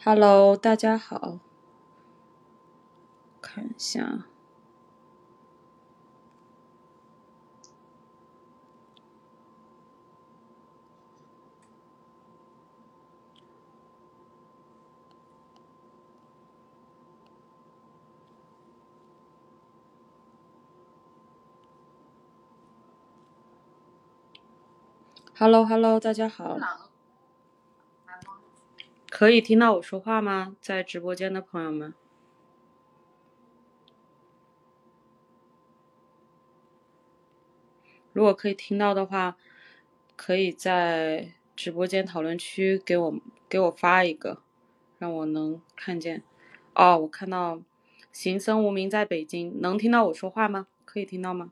[0.00, 1.38] Hello，大家好，
[3.42, 4.26] 看一下。
[25.36, 26.87] Hello，Hello，大家好。
[29.18, 30.54] 可以听到我说话吗？
[30.60, 31.92] 在直播间的朋友们，
[38.12, 39.36] 如果可以听到的话，
[40.14, 44.40] 可以在直播间讨论区给我给我发一个，
[44.98, 46.22] 让我能看见。
[46.76, 47.60] 哦，我看到
[48.12, 50.68] 行僧无名在北京，能听到我说话吗？
[50.84, 51.50] 可以听到吗？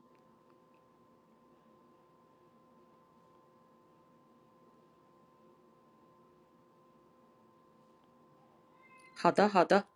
[9.19, 9.87] 好的，好的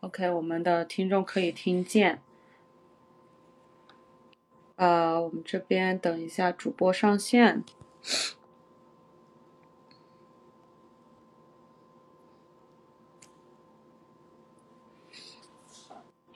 [0.00, 2.22] ，OK，我们的听众可以听见。
[4.76, 7.64] 呃，我们这边等一下主播上线。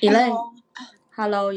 [0.01, 1.53] Elaine，Hello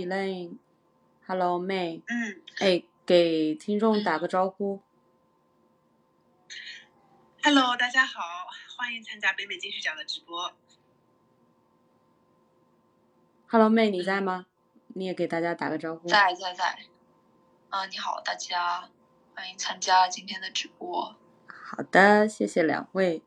[1.59, 4.81] May，嗯，哎，给听众打个招呼。
[7.41, 8.21] Hello，大家好。
[8.79, 10.53] 欢迎参加北美金曲奖的直播。
[13.49, 14.45] Hello，妹，你在吗？
[14.95, 16.07] 你也给大家打个招呼。
[16.07, 16.77] 在在在。
[17.69, 18.89] 啊，你好，大家，
[19.35, 21.13] 欢迎参加今天的直播。
[21.45, 23.21] 好的，谢谢两位。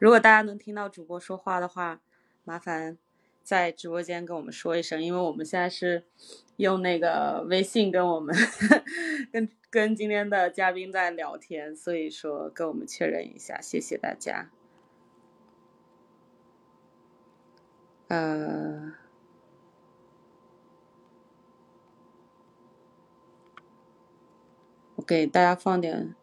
[0.00, 2.00] 如果大家能听到主播说话的话，
[2.42, 2.98] 麻烦
[3.44, 6.04] 在直播间跟我们说一声，因为我们现在是
[6.56, 8.34] 用那个微信跟我们
[9.30, 14.50] 跟跟今天的嘉宾在聊天，所以说跟我们确认一下，谢谢大家。
[18.08, 18.92] 呃，
[24.94, 26.14] 我给大家放点。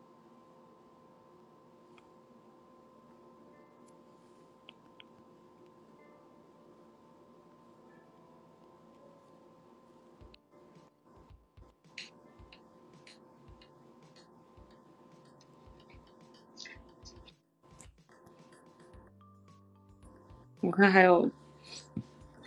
[20.62, 21.30] 我看还有。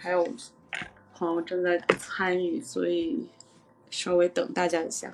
[0.07, 0.25] 还有
[1.17, 3.27] 朋友正在参与，所以
[3.91, 5.13] 稍微等大家一下。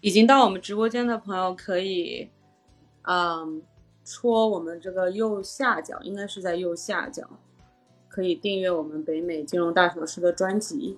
[0.00, 2.30] 已经到我们直播间的朋友可以，
[3.02, 3.60] 嗯，
[4.02, 7.28] 戳我们这个右下角，应该是在右下角，
[8.08, 10.96] 可以订阅我们北美金融大城市的专辑。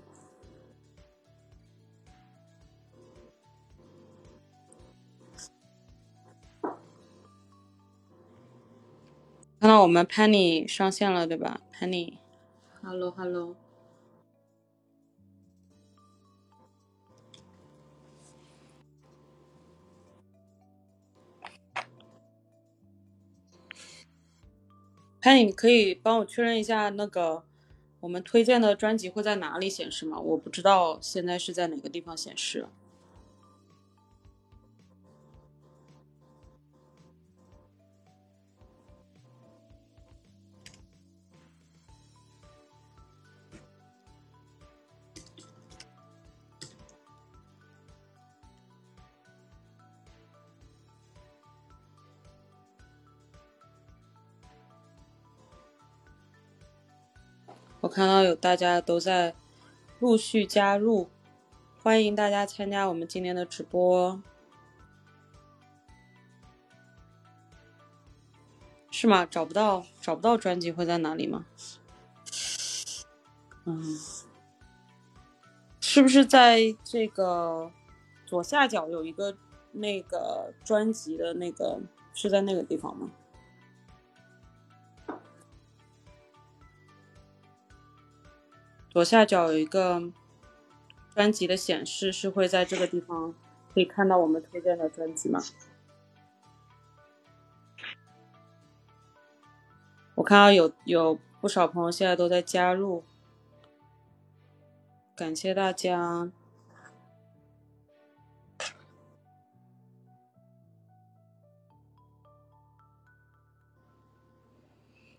[9.76, 13.54] 看到我们 Penny 上线了，对吧？Penny，Hello，Hello。
[25.20, 27.44] Penny，你可以帮我确认一下那个
[28.00, 30.18] 我们推荐的专辑会在哪里显示吗？
[30.18, 32.66] 我不知道现在是在哪个地方显示。
[57.86, 59.32] 我看到有大家都在
[60.00, 61.08] 陆续加入，
[61.84, 64.20] 欢迎大家参加我们今天的直播，
[68.90, 69.24] 是吗？
[69.24, 71.46] 找不到找不到专辑会在哪里吗？
[73.66, 73.96] 嗯，
[75.80, 77.70] 是不是在这个
[78.26, 79.36] 左下角有一个
[79.70, 81.80] 那个专辑的那个
[82.12, 83.12] 是在那个地方吗？
[88.96, 90.10] 左下角有一个
[91.14, 93.34] 专辑的显示，是会在这个地方
[93.74, 95.38] 可以看到我们推荐的专辑吗？
[100.14, 103.04] 我看到有有不少朋友现在都在加入，
[105.14, 106.32] 感谢大家。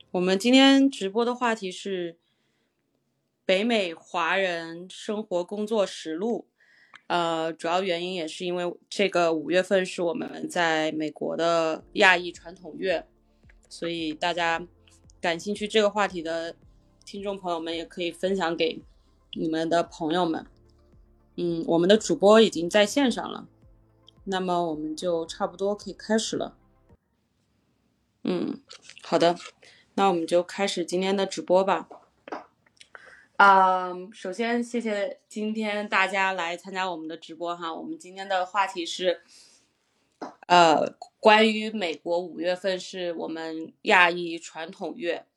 [0.09, 2.17] 我们今天直播的话题是。
[3.47, 6.49] 北美华人生活工作实录，
[7.07, 13.07] 呃，主要原因也是因为这个五月份是我们在美国的亚裔传统月，
[13.69, 14.67] 所以大家
[15.21, 16.57] 感兴趣这个话题的
[17.05, 18.81] 听众朋友们也可以分享给
[19.31, 20.45] 你们的朋友们。
[21.37, 23.47] 嗯，我们的主播已经在线上了，
[24.25, 26.57] 那么我们就差不多可以开始了。
[28.25, 28.59] 嗯，
[29.03, 29.37] 好的，
[29.93, 31.87] 那我们就开始今天的直播吧。
[33.37, 37.71] 啊，首先谢谢今天大家来参加我们的直播哈。
[37.71, 39.21] 我们今天的话题是，
[40.47, 45.27] 呃，关于美国五月份是我们亚裔传统月，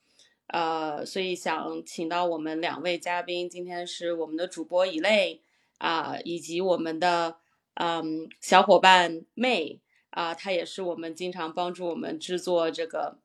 [0.46, 5.42] 呃，所以想请到我们两位嘉宾，今天是我们的主播以类
[5.76, 7.36] 啊，以及我们的
[7.74, 13.18] 嗯小伙伴妹啊，她也是我们经常帮助我们制作这个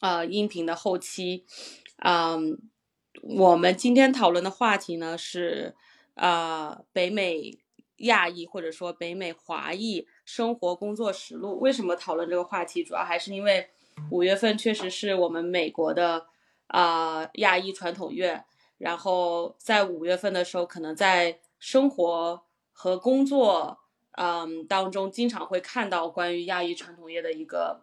[0.00, 1.46] 呃音频的后期，
[2.04, 2.60] 嗯。
[3.22, 5.74] 我们今天讨论的话题呢是，
[6.14, 7.58] 呃，北美
[7.98, 11.58] 亚裔或者说北美华裔生活工作实录。
[11.60, 12.84] 为什么讨论这个话题？
[12.84, 13.68] 主要还是因为
[14.10, 16.26] 五月份确实是我们美国的
[16.68, 18.44] 啊亚裔传统月。
[18.78, 23.76] 然后在五月份的时候，可能在生活和工作
[24.12, 27.82] 嗯当中，经常会看到关于亚裔传统月的一个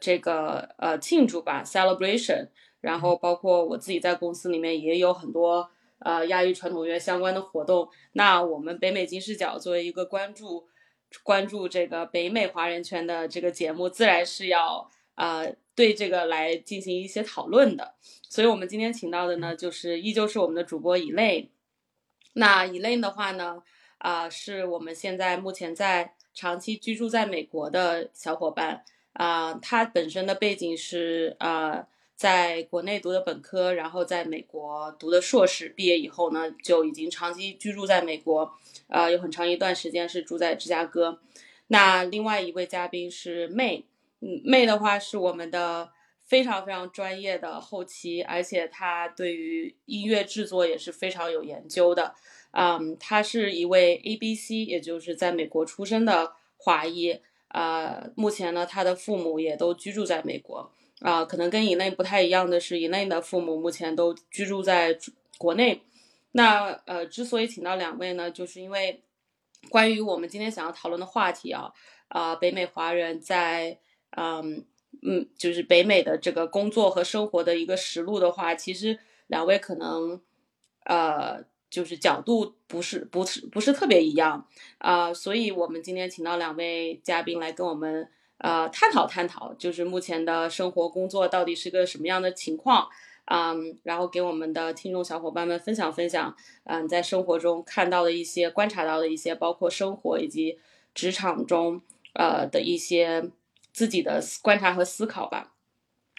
[0.00, 2.48] 这个呃庆祝吧，celebration。
[2.80, 7.88] 然后包括我自己在公司里面也有很多呃亚裔传统乐相关的活动。
[8.12, 10.68] 那我们北美金视角作为一个关注
[11.24, 17.94] 关注这个北美华人圈的这个节目，自然是要呃对这个来进行一些讨论的。
[18.28, 21.50] 所以我们今天请到的呢，就是依旧是我们的主播以类。
[22.34, 23.62] 那以类的话呢，
[23.98, 28.84] 啊是我们现在目前在长期居住在美国的小伙伴
[29.14, 31.88] 啊，他本身的背景是啊。
[32.18, 38.52] 在国内读的本科，然后在美国读的硕士，毕业以后呢，就已经长期居住在美国，
[38.88, 41.20] 呃，有很长一段时间是住在芝加哥。
[41.68, 43.84] 那另外一位嘉宾是妹
[44.20, 45.92] 嗯妹的话是我们的
[46.24, 52.16] 非常非常专业的后期，而且他对于音乐制作也是非常有研究的。
[52.50, 57.20] 嗯，他是一位 ABC，也就是在美国出生的华裔，
[57.50, 60.72] 呃，目前呢，他的父母也都居住在美国。
[61.00, 64.98] 啊，可能跟以内不太一样的是，以内的父母目前都居住在
[65.36, 65.80] 国内。
[66.32, 69.02] 那呃，之所以请到两位呢，就是因为
[69.70, 71.72] 关于我们今天想要讨论的话题啊，
[72.08, 73.78] 啊，北美华人在
[74.10, 74.64] 嗯
[75.02, 78.98] 嗯，就是北美的这个工作和生活的一个实录的话，其实
[79.28, 80.20] 两位可能
[80.84, 84.48] 呃，就是角度不是不是不是特别一样
[84.78, 88.10] 啊，所以我们今天请到两位嘉宾来跟我们。
[88.38, 92.88] 呃，探讨探讨，就是目前的生活工作到底是个什么样的情况，
[93.24, 100.58] 嗯，然后给我们的听众小伙伴们分享分享，嗯，在生活中看到的一些、观察到的一些，包括生活以及
[100.94, 101.82] 职场中，
[102.14, 103.30] 呃的一些
[103.72, 105.54] 自己的观察和思考吧。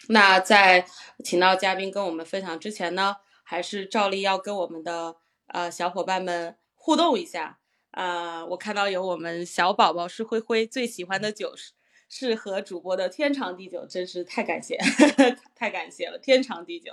[0.08, 0.86] 那在
[1.24, 5.16] 请到嘉宾跟我们分享之前呢，还是照例要跟我们的
[5.46, 7.58] 呃小伙伴们互动一下。
[7.92, 11.72] 啊，我看到有我们小宝宝是灰灰最喜欢的酒是。
[12.10, 14.76] 是和主播的天长地久，真是太感谢，
[15.54, 16.92] 太感谢了，天长地久。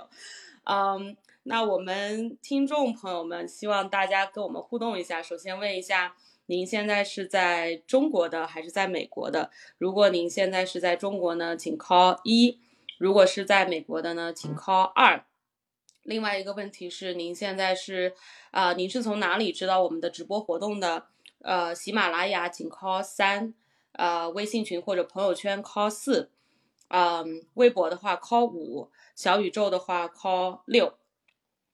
[0.62, 5.20] 嗯，那我们听众朋友们，希望大家跟我们互动一下。
[5.20, 6.14] 首先问一下，
[6.46, 9.50] 您现在是在中国的还是在美国的？
[9.76, 12.58] 如果您现在是在中国呢，请靠一；
[12.98, 15.24] 如果是在美国的呢，请 call 二。
[16.04, 18.14] 另外一个问题是，您现在是
[18.52, 21.08] 啊，您是从哪里知道我们的直播活动的？
[21.40, 23.54] 呃，喜马拉雅，请 call 三。
[23.92, 26.30] 呃，微信群或者朋友圈 call 四，
[26.88, 30.94] 嗯，微博的话 call 五，小宇宙的话 call 六，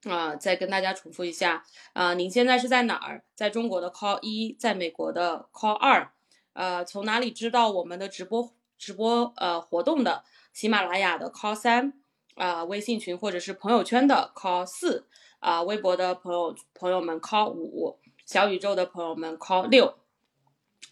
[0.05, 3.23] 啊，再跟大家重复一下，啊，您现在是在哪儿？
[3.35, 6.13] 在中国的 call 一，在美国的 call 二，
[6.55, 10.25] 呃，从哪里知道我们的直播直播呃活动的？
[10.53, 11.93] 喜马拉雅的 call 三，
[12.37, 15.09] 啊，微信群或者是朋友圈的 call 四，
[15.41, 19.99] 啊，微博的朋友朋友们 call 五，小宇宙的朋友们 call 六，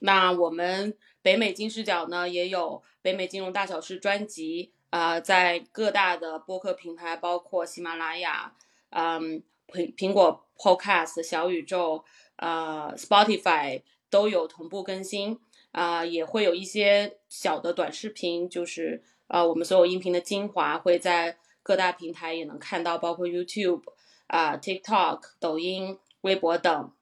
[0.03, 0.95] 那我们。
[1.25, 8.53] 北美金视角呢，也有北美金融大小事专辑，啊，在各大的播客平台，包括喜马拉雅，
[8.91, 12.03] 嗯，苹苹果 Podcast、小宇宙，
[12.39, 15.39] 呃，Spotify 都有同步更新，
[15.71, 23.83] 啊，也会有一些小的短视频，就是呃，我们所有音频的精华会在各大平台也能看到，包括 YouTube
[24.27, 26.93] 啊、TikTok、抖音、微博等，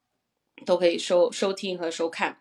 [0.63, 2.37] 都可以收收听和收看。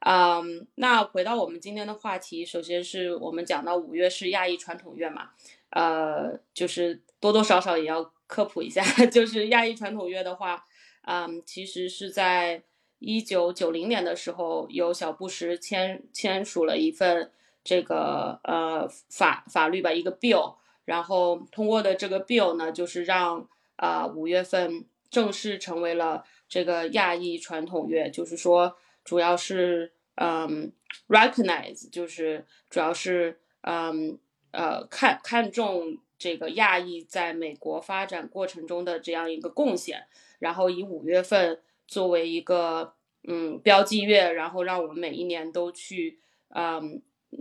[0.00, 5.30] 嗯，那回到我们今天的话题，首先是我们讲到五月是亚裔传统月嘛，
[5.70, 10.64] 呃，就是多多少少也要科普一下， 就是亚裔传统月的话，
[11.02, 12.62] 嗯，其实是在
[13.00, 17.30] 一九九零年的时候，由小布什签签署了一份
[17.64, 28.76] 这个呃法法律吧，一个 bill，然后通过的这个 bill 呢，就是让啊五月份正式成为了这个亚裔传统月，就是说
[29.08, 30.72] 主要是嗯
[31.08, 34.18] recognize，就是主要是嗯
[34.50, 40.06] 呃看看重这个亚裔在美国发展过程中的这样一个贡献，
[40.38, 41.60] 然后以五月份。
[41.90, 42.92] 作为一个
[43.26, 46.18] 嗯标记月，然后让我们每一年都去
[46.50, 47.00] 嗯，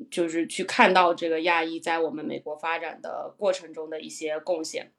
[0.10, 4.94] 就是去看到这个亚裔在我们美国发展的过程中的一些贡献，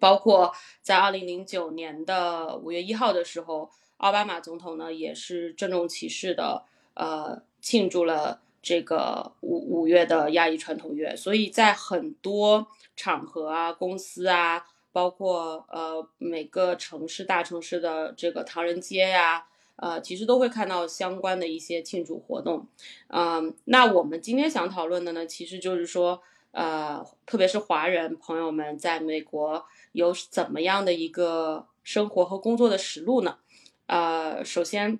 [0.00, 3.70] 包括在二零零九年的五月一号的时候，
[4.02, 12.66] 奥巴马总统呢也是郑重其事的呃庆祝了这个五五月的亚裔传统月，所以在很多
[12.96, 14.66] 场合啊，公司啊。
[14.94, 22.66] 包括呃每个城市大城市的这个唐人街呀，呃其实都会看到相关的一些庆祝活动，
[23.06, 33.38] 嗯，那我们今天想讨论的呢，其实就是说，呃，特别是华人朋友们在美国有怎么样的一个生活和工作的实录呢？
[33.86, 34.98] 呃，首先，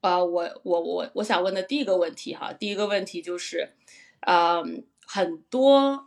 [0.00, 3.70] 呃，我我我我想问的第一个问题哈，第一个问题就是，
[4.20, 6.06] 嗯，很多。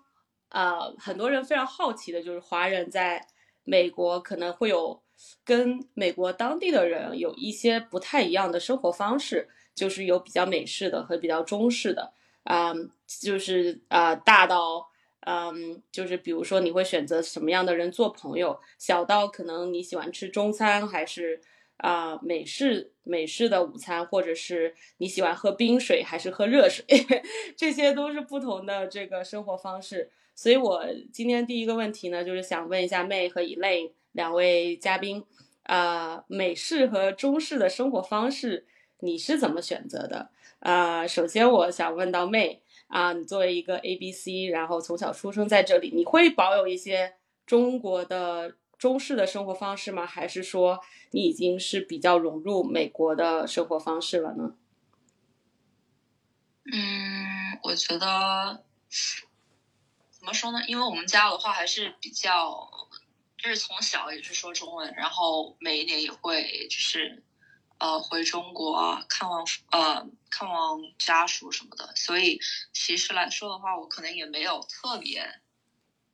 [0.54, 3.26] 呃，很多人非常好奇的就是华人在
[3.64, 5.02] 美国可能会有
[5.46, 12.12] 跟美国当地的人有一些不太一样的生活方式，就是有比较美式的和比较中式的，
[12.44, 12.74] 啊，
[13.08, 14.90] 就是呃大到
[15.22, 21.40] 嗯，就是比如说你会选择什么样的人做朋友，小到可能你喜欢吃中餐还是
[21.82, 26.86] 啊美式美式的午餐，或者是你喜欢喝冰水还是喝热水，
[27.58, 30.10] 这些都是不同的这个生活方式。
[30.34, 35.24] 所以，我今天第一个问题呢，就是想问一下 May 和 Elaine 两位嘉宾，
[35.64, 38.66] 啊，美式和中式的生活方式，
[39.02, 40.30] 你是怎么选择的？
[40.60, 47.14] 啊，首先我想问到 May，啊，你作为一个 ABC，然后从小出生在这里，你会保有一些
[47.46, 50.06] 中国的中式的生活方式吗？
[50.06, 50.80] 还是说
[51.12, 54.56] 你已经是比较融入美国的生活方式了呢？
[56.72, 58.66] 嗯，我觉得。
[60.12, 60.60] 怎么说呢？
[60.68, 62.70] 因为我们家的话还是比较，
[63.38, 67.24] 就是从小也是说中文，然后每一年也会就是，
[67.80, 72.40] 呃，回中国看望呃看望家属什么的，所以
[72.72, 75.42] 其实来说的话，我可能也没有特别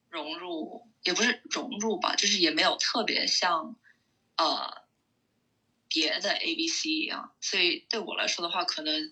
[0.09, 3.75] 融入，也不是融入吧，就是也没有特别像
[4.37, 4.86] 呃
[5.89, 9.11] 别的 A B C 一样，所以对我来说的话，可能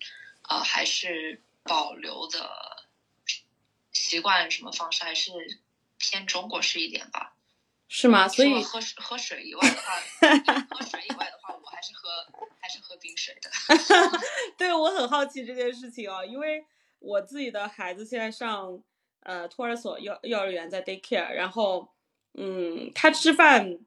[0.50, 2.86] 呃还是保留的。
[3.91, 5.32] 习惯什么方式还是
[5.98, 7.34] 偏中国式一点吧，
[7.88, 8.27] 是吗？
[8.27, 12.10] 所以喝喝水以外的话， 喝水以外的话，我还是喝
[12.60, 13.50] 还是喝冰水的。
[14.58, 16.65] 对我很好奇这件事情啊，因为
[17.00, 18.84] 我自己的孩子现在上
[19.22, 21.89] 呃托儿所幼幼儿园在 daycare，然后
[22.34, 23.79] 嗯，他吃饭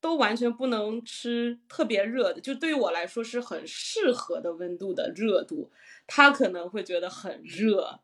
[0.00, 5.70] 都完全不能吃特别热的，就对于我来说是很适合的温度的热度，
[6.06, 8.00] 他可能会觉得很热。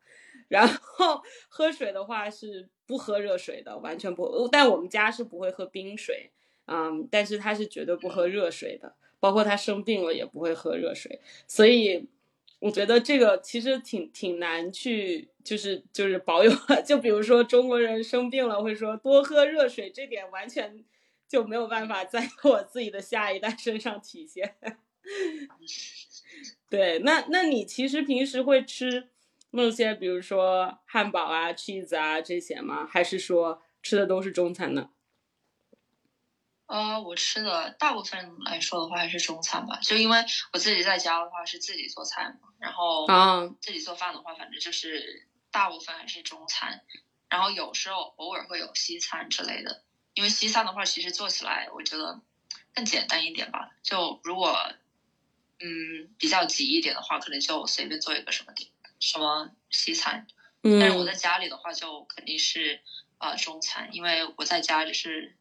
[0.49, 4.47] 然后喝水的话是不喝热水的，完全不。
[4.53, 6.31] 但我们家是不会喝冰水，
[6.67, 11.21] 嗯，但是他是绝对不喝热水的，包括他生病了也不会喝热水。
[11.47, 12.07] 所以
[12.61, 16.53] 我觉得这个其实挺挺难去，就是就是保有。
[16.85, 20.85] 就比如说中国人生病了会说多喝热水，这点完全
[21.29, 24.57] 就没有办法在 我自己的下一代身上体现。
[26.69, 29.11] 对，那那你其实平时会吃？
[29.57, 32.89] 那些比如说汉堡啊、cheese 啊这些吗？
[32.91, 34.91] 还是说吃的都是中餐呢？
[36.67, 43.07] 呃，我吃的大部分来说的话还是中餐吧，就因为我自己在家的话是自己做菜嘛，然后
[43.61, 46.83] 自己做饭的话，反正就是大部分还是中餐，
[47.29, 49.84] 然后有时候偶尔会有西餐之类的，
[50.15, 52.21] 因为西餐的话其实做起来我觉得
[52.75, 54.57] 更简单一点吧，就如果
[55.61, 58.71] 嗯比较急一点的话，可能就随便做一个什么点。
[59.01, 60.27] 什么西餐？
[60.63, 62.81] 嗯，但是我在家里的话，就肯定是
[63.19, 65.37] 呃中餐，因为我在家就是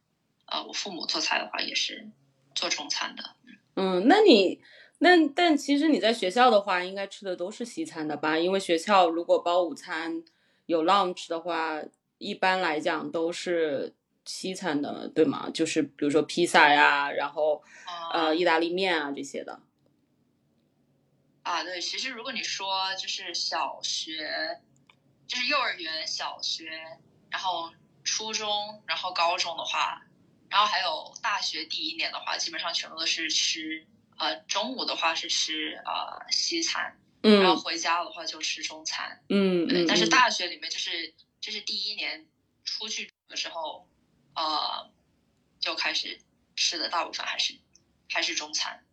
[0.46, 2.06] 呃我父母做菜的话也是
[2.54, 3.34] 做中餐的。
[3.76, 4.60] 嗯，那你
[4.98, 8.36] 那但其实你在学校的话，应该吃的都是西餐的吧？
[8.36, 10.22] 因为学校如果包午餐
[10.66, 11.80] 有 lunch 的话，
[12.18, 15.50] 一般来讲都是西餐的，对吗？
[15.52, 17.62] 就是比如说披萨呀，然后
[18.12, 19.60] 呃意大利面啊这些的。
[21.42, 24.62] 啊，对，其实如果你说就是小学，
[25.26, 26.70] 就是幼儿园、小学，
[27.30, 27.70] 然后
[28.02, 30.06] 初中，然后高中的话，
[30.48, 39.20] 然后还有大学第一年的话，基本上全部都是吃呃呃，中午的话是吃呃西餐，嗯然后回家的话就吃中餐。
[39.28, 42.26] 嗯对，嗯，但是嗯大学里面就是这是第一年
[42.64, 43.86] 出去的时候，
[44.34, 44.90] 呃，
[45.60, 46.18] 就开始
[46.56, 47.54] 吃的大部分还是
[48.08, 48.84] 还是中餐。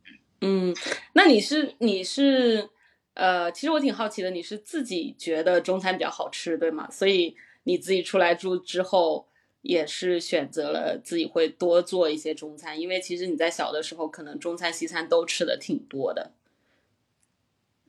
[0.42, 0.76] 嗯，
[1.14, 2.70] 那你是你是
[3.14, 6.90] 呃，其实我挺好奇的，你是自己觉得中餐比较好吃，对吗？
[6.90, 9.28] 所以你自己出来住之后，
[9.62, 16.32] 也是选择了自己会多做一些中餐，因为其实你在小的时候可能中餐西餐都吃的挺多的。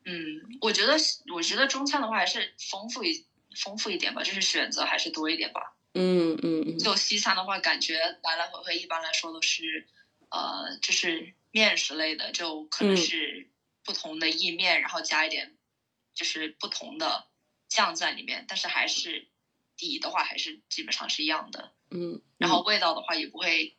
[0.05, 0.97] 嗯，我觉得
[1.33, 3.25] 我觉得中餐的话还是丰富一
[3.57, 5.75] 丰富一点吧，就是选择还是多一点吧。
[5.95, 6.79] 嗯嗯嗯。
[6.79, 9.87] 就西餐的话，感觉来来回回一般来说都是，
[10.31, 12.97] 呃，就是面食类的，就可能嗯。
[12.97, 13.49] 是
[13.85, 15.57] 不同的意面，然后加一点
[16.15, 17.29] 就是不同的
[17.69, 19.29] 酱在里面，但是还是
[19.77, 23.77] 底的话还是基本上是一样的，嗯，然后味道的话也不会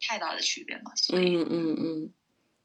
[0.00, 2.12] 太大的区别嘛，所以嗯嗯嗯，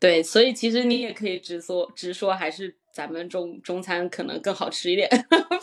[0.01, 5.07] 对，所以其实你也可以直说直说，还是咱们中中餐可能更好吃一点，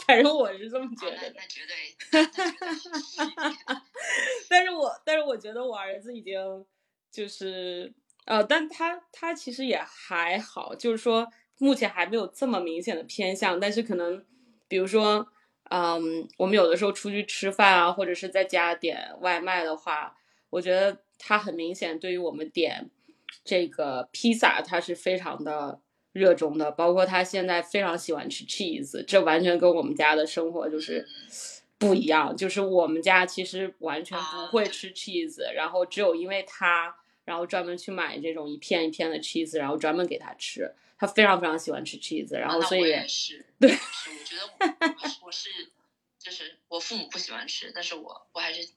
[0.06, 1.34] 反正我是这么啊觉得的。
[1.34, 1.74] 那那绝对，
[2.12, 3.82] 那那绝对是一点
[4.48, 6.64] 但是我但是我觉得我儿子已经
[7.10, 7.92] 就是
[8.26, 11.26] 呃，但他他其实也还好，就是说
[11.58, 14.24] 目前还没有这么明显的偏向，但是可能
[14.68, 15.26] 比如说，
[15.70, 20.16] 嗯，我们有的时候出去吃饭啊，或者是在家点外卖的话，
[20.50, 22.88] 我觉得他很明显对于我们点
[23.44, 25.80] 这个披萨，他是非常的。
[26.12, 31.06] 热衷的，包括他现在非常喜欢吃 cheese，这完全跟我们家的生活就是
[31.76, 32.36] 不一样。
[32.36, 40.74] 就是我们家其实完全不会吃 cheese，、然后只有因为他，然后专门去买这种一片一片的 cheese，然后专门给他吃。
[40.98, 44.42] 他非常非常喜欢吃 cheese，然后所以对是我觉得
[44.80, 45.50] 我我是
[46.18, 48.68] 就是我父母不喜欢吃，但是我我还是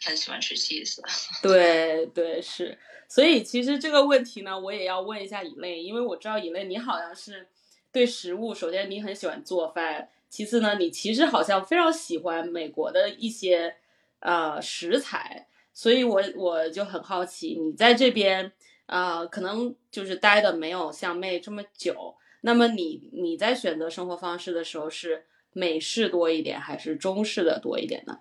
[0.00, 1.00] 很喜欢吃 cheese。
[1.42, 2.76] 对对是，
[3.08, 7.48] 所以其实这个问题呢，我也要问一下以类，因为我知道以类你好像是
[7.90, 13.76] 对食物，首先你很喜欢做饭，其次呢，你其实好像非常喜欢美国的一些
[14.20, 18.52] 呃食材，所以我我就很好奇，你在这边
[18.86, 28.20] 呃可能就是待的没有像妹这么久，那么你你在选择生活方式的时候是美式多一点还是中式的多一点呢？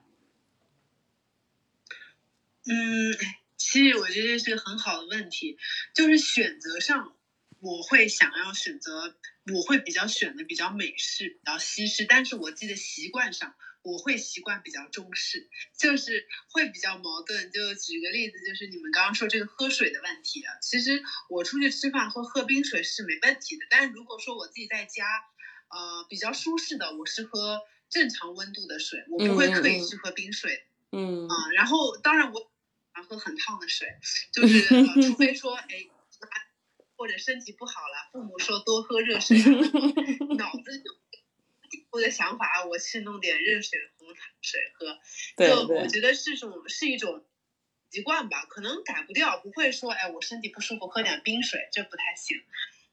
[2.69, 3.17] 嗯，
[3.57, 5.57] 其实我觉得这是个很好的问题，
[5.95, 7.15] 就是选择上，
[7.61, 9.15] 我会想要选择，
[9.53, 15.47] 我会比较选的比较美式，比较西式，但是我记得习惯上，我会习惯比较中式，
[15.79, 17.49] 就是会比较矛盾。
[17.51, 25.05] 就举个例子，就是你们刚刚说这个喝水的问题啊，其实我出去吃饭喝喝冰水是没问题的，但是如果说我自己在家，
[25.69, 30.65] 呃，比较舒适的，我是喝正常温度的水，我不会刻意去喝冰水。
[30.89, 32.49] 嗯啊、然后当然我
[33.03, 33.87] 喝很烫的水，
[34.31, 35.87] 就是、呃、除非说哎，
[36.95, 39.43] 或者身体不好了，父母说多喝热水、啊，
[40.37, 40.97] 脑子有
[41.91, 44.97] 我的想法，我去弄点热水、红糖水喝。
[45.35, 47.23] 对就我，觉得是种是一种
[47.89, 52.43] 习惯吧，可能改不掉，不会说哎我身体不舒服喝点冰水，这不太行。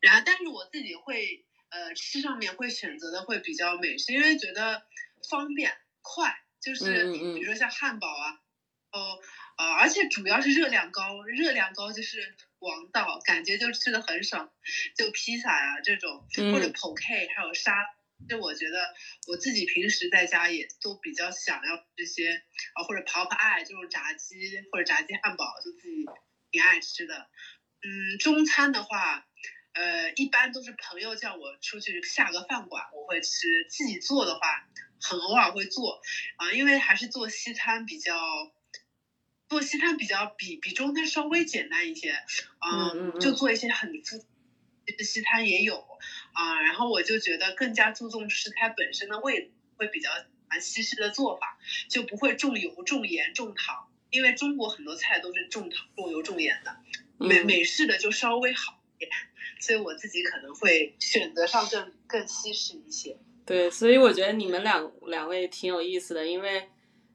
[0.00, 4.86] 然后，但是我自己会呃吃上面会选择的会比较美式，因为觉得
[5.30, 8.40] 方便快，就是比如说像汉堡啊，
[8.92, 9.18] 哦
[9.56, 14.52] 呃，而且主要是热量高，热量高就是王道，感觉就吃的很爽，
[14.96, 17.72] 就披萨呀、这种，或者嗯 poke 还有沙。
[18.28, 18.94] 就我觉得
[19.26, 22.42] 我自己平时在家也都比较想要这些
[22.74, 26.06] 啊，或者 pop eye 这种炸鸡或者炸鸡汉堡，就自己
[26.50, 27.28] 挺爱吃的。
[27.82, 29.26] 嗯，中餐的话，
[29.74, 33.66] 呃，一般都是朋友叫我出去下个饭馆，我会吃。
[33.68, 34.40] 自己做的话，
[35.02, 36.00] 很偶尔会做
[36.36, 38.16] 啊、因为还是做西餐比较，
[39.54, 44.20] 做西餐比较比比中餐稍微简单一些，嗯嗯嗯就做一些很复，
[44.98, 45.76] 西餐也有
[46.32, 50.10] 啊、然后我就觉得更加注重食材本身的味道，会比较
[50.48, 51.56] 啊西式的做法，
[51.88, 56.76] 就不会重油、重盐、重糖，因为中国很多菜都是重糖、重油、重盐的。
[57.16, 59.08] 美嗯美式的就稍微好一点，
[59.60, 63.16] 所以我自己可能会选择上更更西式一些。
[63.46, 66.68] 对，所以我觉得你们两两位挺有意思的，因为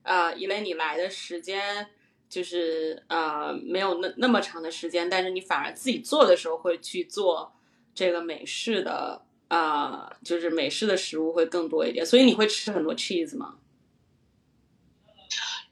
[0.04, 1.90] 呃，一雷你来的时间
[2.30, 7.52] 就是呃没有那那么长的时间，但是你反而自己做的时候会去做
[7.96, 13.58] 这个美式的啊、呃就是美式的食物会更多一点，所以你会吃很多 cheese 吗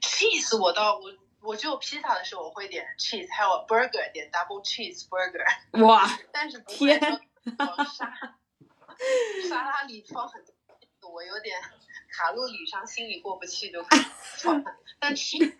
[0.02, 8.36] ？cheese 我倒我我只有披萨的时候我会点 cheese，还有 burger 点 double cheese burger，哇， 但是天沙
[9.48, 10.44] 沙拉里放很
[11.00, 11.56] 多，我有点
[12.18, 13.80] 卡路里上心里过不去就
[14.98, 15.16] 但很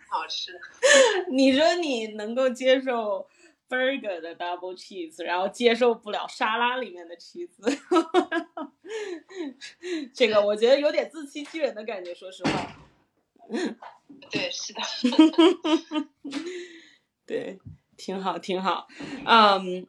[0.09, 0.59] 好吃的。
[1.31, 3.25] 你说你能够接受
[3.69, 7.47] burger 的 double cheese，然后接受不了沙拉里面的 cheese。
[10.13, 12.75] 这个我觉得有点自欺欺人的感觉，说实话。
[14.29, 14.81] 对，是的。
[17.25, 17.57] 对，
[17.95, 18.85] 挺好，挺好。
[19.25, 19.87] 嗯，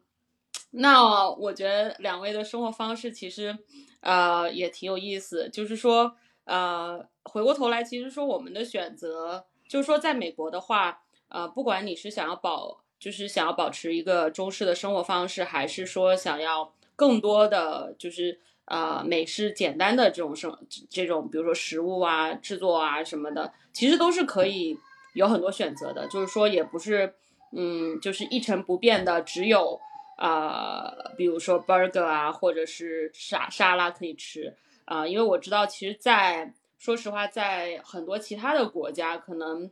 [0.71, 3.59] 那我觉得两位的生活方式其实
[4.03, 6.17] 呃也挺有意思，就是说
[6.51, 20.55] 呃回过头来，其实说我们的选择，就是说在美国的话，呃不管你是想要保，就是想要保持一个中式的生活方式，还是说想要更多的就是呃美式简单的这种生
[20.91, 24.77] 这种，比如说食物啊制作啊什么的，其实都是可以
[25.15, 27.15] 有很多选择的，就是说也不是。
[27.53, 29.77] 嗯，就是一成不变的，只有
[30.17, 34.57] 啊，比如说 burger 啊，或者是沙沙拉可以吃
[34.91, 35.07] 啊。
[35.07, 39.71] 因为我知道，其实，在说实话，在很多其他的国家，可能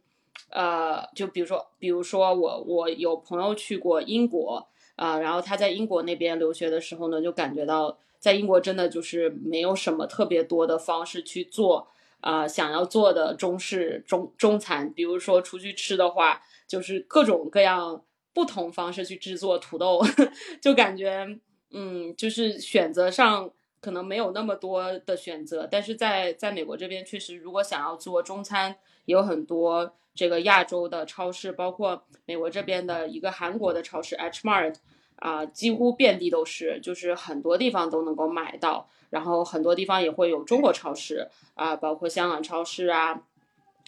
[0.50, 11.88] 呃，就比如说，比如说我我有朋友去过英国啊，然后他在英国那边留学的时候呢，就感觉到在英国真的就是没有什么特别多的方式去做
[12.20, 16.40] 啊，想要做的中式中中餐，比如说出去吃的话。
[16.68, 18.04] 就是各种各样
[18.34, 20.02] 不同方式去制作土豆，
[20.60, 21.26] 就感觉
[21.70, 25.68] 嗯，就是选择上可能没有那么多的选择。
[25.70, 34.76] 但是在在美国这边，确实如果想要做中餐，有很多这个亚洲的超市，包括美国这边的一个韩国的超市 H Mart
[35.16, 38.88] 啊，几乎遍地都是，就是很多地方都能够买到。
[39.10, 43.22] 然后很多地方也会有中国超市啊，包括香港超市啊。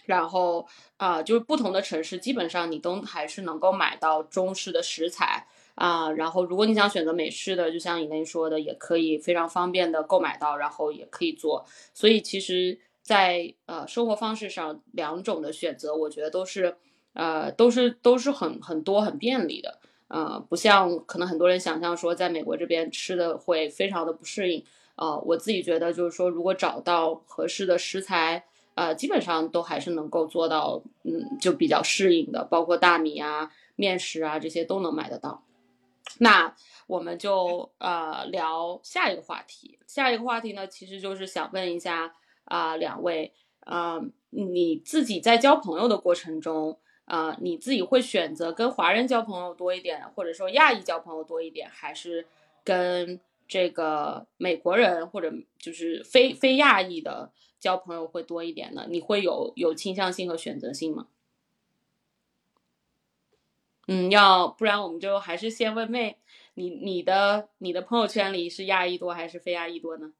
[0.07, 6.11] 然后啊，就是不同的城市，基本上你都还是能够买到中式的食材啊。
[6.11, 11.65] 然后，如果你想选择美式的，就像以内说的，也可以非常方便的购买到，然后也可以做。
[11.93, 16.75] 所以，其实，在呃生活方式上，两种的选择，我觉得都是
[17.13, 19.79] 呃都是都是很很多很便利的。
[20.07, 24.63] 呃，不像可能很多人想象说，在美国这边吃的会非常的不适应。
[24.95, 28.43] 呃，我自己觉得就是说，如果找到合适的食材。
[28.73, 35.43] 呃，基本上都还是能够做到，嗯，就比较适应的，包括大米啊、面食啊这些都能买得到。
[36.19, 36.55] 那
[36.87, 42.13] 我们就呃聊下一个话题，下一个话题呢，其实就是想问一下
[42.45, 52.27] 啊，两位，啊，你自己在交朋友的过程中，啊，你自己会选择跟华人交朋友多一点，或者说亚裔交朋友多一点，还是
[52.63, 57.31] 跟这个美国人或者就是非非亚裔的？
[57.61, 58.87] 交朋友会多一点呢？
[58.89, 61.05] 你会有有倾向性和选择性吗？
[63.91, 66.17] 嗯，要不然我们就还是先问妹，
[66.53, 70.13] 你你的你的朋友圈里是亚裔多还是非亚裔多呢？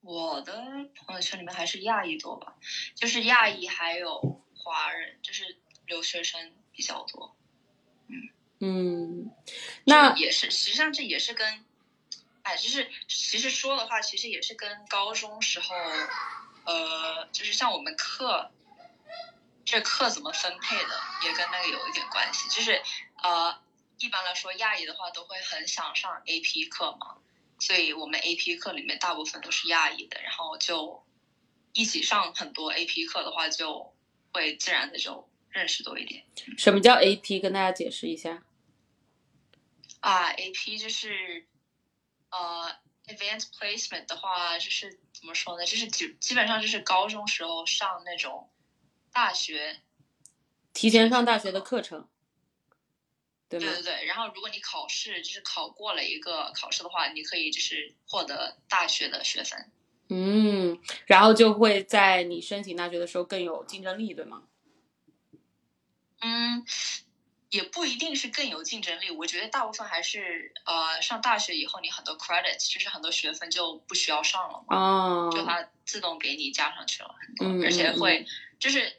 [0.00, 0.54] 我的
[0.94, 2.56] 朋友圈里面还是亚裔多吧，
[2.94, 7.34] 就是亚裔还有华人，就是留学生比较多。
[8.06, 8.28] 嗯
[8.60, 9.30] 嗯，
[9.84, 11.64] 那也是，实际上这也是跟。
[12.42, 15.74] 哎，就是其实说的话，其实也是跟高中时候，
[16.64, 18.52] 呃，就是像我们课，
[19.66, 22.48] 这课怎么分配的，也跟那个有一点关系。
[22.48, 22.80] 就是
[23.22, 23.60] 呃，
[23.98, 27.18] 一般来说，亚裔的话都会很想上 AP 课嘛，
[27.58, 31.04] 所以我们 AP 课里面大部分都是亚裔的，然后就
[31.74, 33.94] 一起上很多 AP 课的话，就
[34.32, 36.24] 会自然的就认识多一点。
[36.56, 37.42] 什么叫 AP？
[37.42, 38.44] 跟大家解释一下。
[40.00, 41.46] 啊，AP 就是。
[42.28, 42.70] 呃
[43.06, 45.64] ，advanced placement 的话，就是怎么说呢？
[45.64, 48.50] 就是基基本上就是高中时候上那种
[49.16, 49.80] 大学，
[50.74, 52.06] 提前上大学的课程，
[53.48, 54.04] 对对对对。
[54.04, 59.72] 然后如果你考试就是考过了一个考试的话，你可以就是获得大学的学分。
[60.10, 64.42] 嗯，然后就会在你申请大学的时候更有竞争力，对吗？
[66.20, 66.62] 嗯。
[67.48, 78.26] 也不一定是更有竞争力，我觉得大部分还是呃上大学以后你很多 credit 就是很多学分就不需要上了嘛，就它自动给你加上去了很多，而且会
[78.58, 78.96] 就是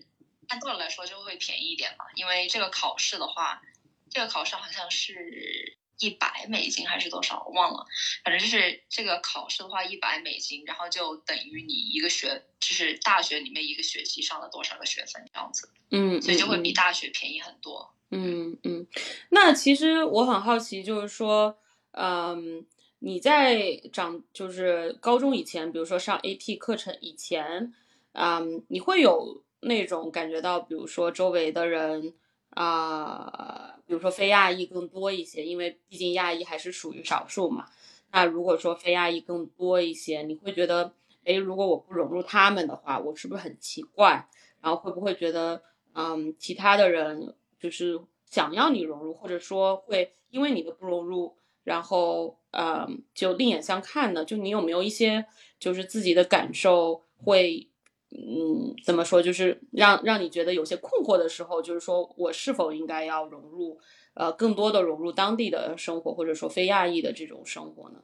[0.48, 3.62] 按道理来说就会便宜一点嘛，因为这个考试的话，
[4.10, 7.86] 这个考试好像是一百美金还是多少我忘了，
[8.24, 17.94] 反正就是这个考试的话一百美金，然后就等于你一个学就是大学里面一个学期上了多少个学分这样子，嗯，所以就会比大学便宜很多。
[18.10, 18.88] 嗯嗯，
[19.30, 21.58] 那其实我很好奇，就是说，
[21.92, 22.66] 嗯，
[23.00, 27.74] 你在长就是高中以前，比如说上 AP 课程以前，
[28.14, 32.14] 嗯，你会有那种感觉到，比如说周围的人
[32.52, 37.66] 啊，比如说非亚裔更多一些，因为毕竟亚裔还是属于少数嘛。
[38.12, 40.94] 那如果说非亚裔更多一些，你会觉得，
[41.26, 44.28] 哎，如果我不融入他们的话，我是不是很奇怪？
[44.62, 45.62] 然后会不会觉得，
[45.94, 47.36] 嗯，其他的人？
[47.60, 54.24] 就是想要你融入，或者说会因为你的不融入，然后嗯就另眼相看呢？
[54.24, 55.26] 就你有没有一些
[55.60, 57.68] 就是自己的感受会？
[58.10, 59.22] 嗯，怎么说？
[59.22, 63.80] 就是让让你觉得有些困惑的时候，就是说我是否应该要融入，
[64.14, 68.02] 呃，更多的融入当地的生活，或者说非亚裔的这种生活呢？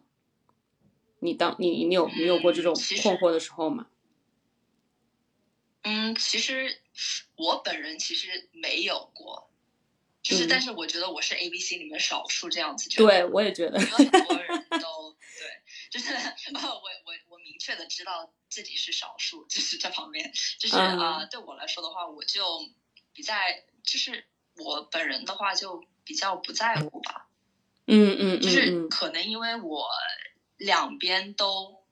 [1.20, 3.88] 你当你你有你有过这种困惑的时候吗？
[5.84, 6.80] 嗯，其实
[7.38, 9.50] 我本人其实没有过，
[10.22, 12.90] 就是但是我觉得我是 A B C 里面少数这样子。
[12.90, 13.80] 对，我也觉得。
[13.80, 16.14] 很多人都对，就是
[16.54, 18.34] 我我我明确的知道。
[18.54, 22.44] 自己是少数， 就是在旁边，就是啊，对我来说的话，我就
[23.12, 24.26] 比在，就是
[24.58, 27.28] 我本人的话就比较不在乎吧。
[27.88, 29.90] 嗯嗯，就是可能因为我
[30.58, 31.84] 两边都，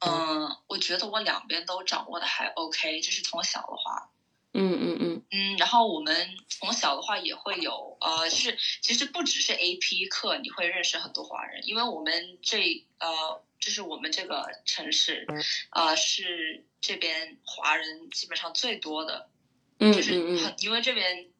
[0.00, 4.11] 嗯，我觉得我两边都掌握的还 OK，就是从小的话。
[4.52, 5.22] 嗯嗯嗯。
[5.30, 13.42] 嗯，然后我们从小的话也会有，呃，就是其实不只是 AP 课，你会认识很多华人，因为我们这呃。
[13.62, 15.24] 就是我们这个城市，
[15.70, 19.30] 呃，是这边华人基本上最多的，
[19.78, 21.30] 就是很因为这边，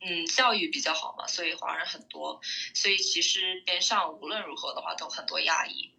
[0.00, 2.40] 嗯，教育比较好嘛，所以华人很多，
[2.72, 5.90] 所以其实边上无论如何的话都很多亚裔，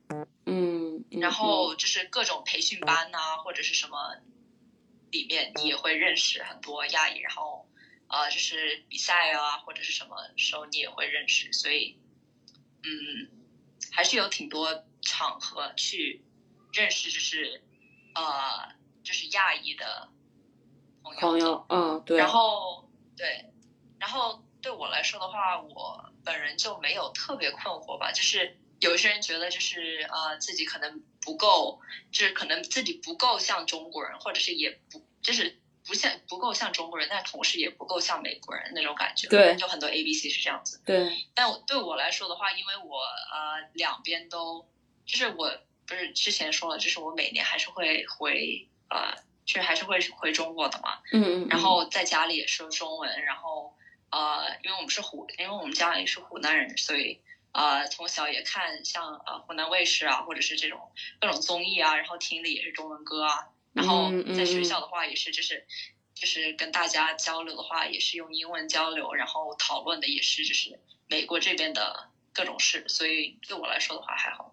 [0.45, 3.97] 嗯，然后就是各种培训班呐或者是什么，
[5.13, 7.65] 里面你也会认识很多亚裔，然后，
[8.10, 11.97] 呃，就是比赛啊或者是什么时候你也会认识，所以，
[12.84, 13.30] 嗯，
[13.93, 14.84] 还是有挺多。
[15.06, 16.23] 场合去
[16.71, 17.62] 认识，就是
[18.15, 18.73] 呃，
[19.04, 20.08] 就是亚裔的
[21.04, 21.19] 朋友。
[21.19, 22.17] 朋友，嗯，对。
[22.17, 23.52] 然后，对，
[23.99, 28.13] 然后对我来说的话，我本人就没有特别困惑吧。
[28.13, 31.79] 就是有一些人觉得，就是呃，自己可能不够，
[32.12, 35.59] 就是可能自己不够像中国人，或者是也不，就是。
[35.86, 39.27] 不像不够像中国人，但同时也不够像美国人那种感觉。
[39.27, 40.81] 对，就很多 A B C 是这样子。
[40.86, 41.12] 对。
[41.33, 44.65] 但对我来说的话，因为我呃两边都。
[45.05, 45.51] 就是我
[45.86, 51.01] 不是之前说了，就是我每年还是会回呃，就是还是会回中国的嘛。
[51.12, 51.47] 嗯嗯。
[51.49, 53.75] 然后在家里也说中文，然后
[54.09, 57.19] 呃，因为我们是湖，因为我们家里是湖南人，所以
[57.54, 63.48] 呃从小也看像呃湖南卫视啊，或者是这种各种综艺啊，然后听的也是中文歌啊。
[63.72, 65.66] 然后在学校的话也是，就是
[66.13, 74.53] 就是跟大家交流的话也是用英文交流，然后讨论的也是就是美国这边的各种事，所以对我来说的话还好。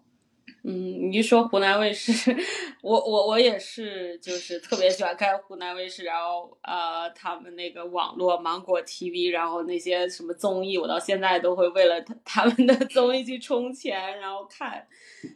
[0.63, 2.11] 嗯，你一说湖南卫视，
[2.83, 14.87] 我我我也是，就是特别喜欢看湖南卫视，然后呃，他们那个网络芒果 TV，然后那些什么综艺，我到现在都会为了他 他们的综艺去充钱，然后看，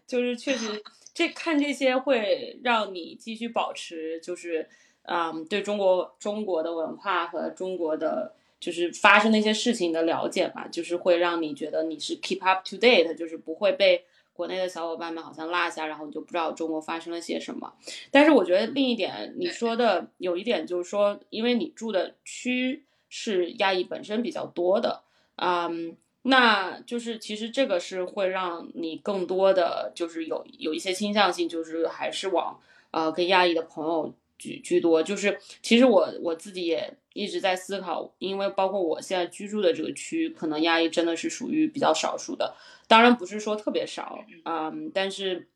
[0.05, 4.69] 就是确实这看这些会让你继续保持，就是
[5.07, 14.05] 嗯，对中国中国的文化和中国的就是发生那些事情的了解吧，就是会让你觉得你是 keep up to date，就是不会被。
[14.35, 17.73] 国内的小伙伴们好像落下，然后你就不知道中国发生了些什么。
[18.11, 25.03] 但是我觉得另一点，你说的有一点就是说，因为你住的区是亚裔本身比较多的，
[25.37, 32.59] 嗯，那就是其实这个是会让你更多的就是有有一些倾向性，就是还是往
[32.91, 35.01] 呃跟亚裔的朋友居居多。
[35.01, 42.54] 就是其实我我自己也一直在思考，因为包括我现在居住的这个区，可能亚裔真的是属于比较少数的。
[42.88, 45.47] 当然不是说特别少，嗯，但是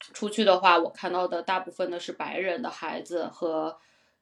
[0.00, 3.76] 出去的话，我看到的大部分的是白人的孩子和，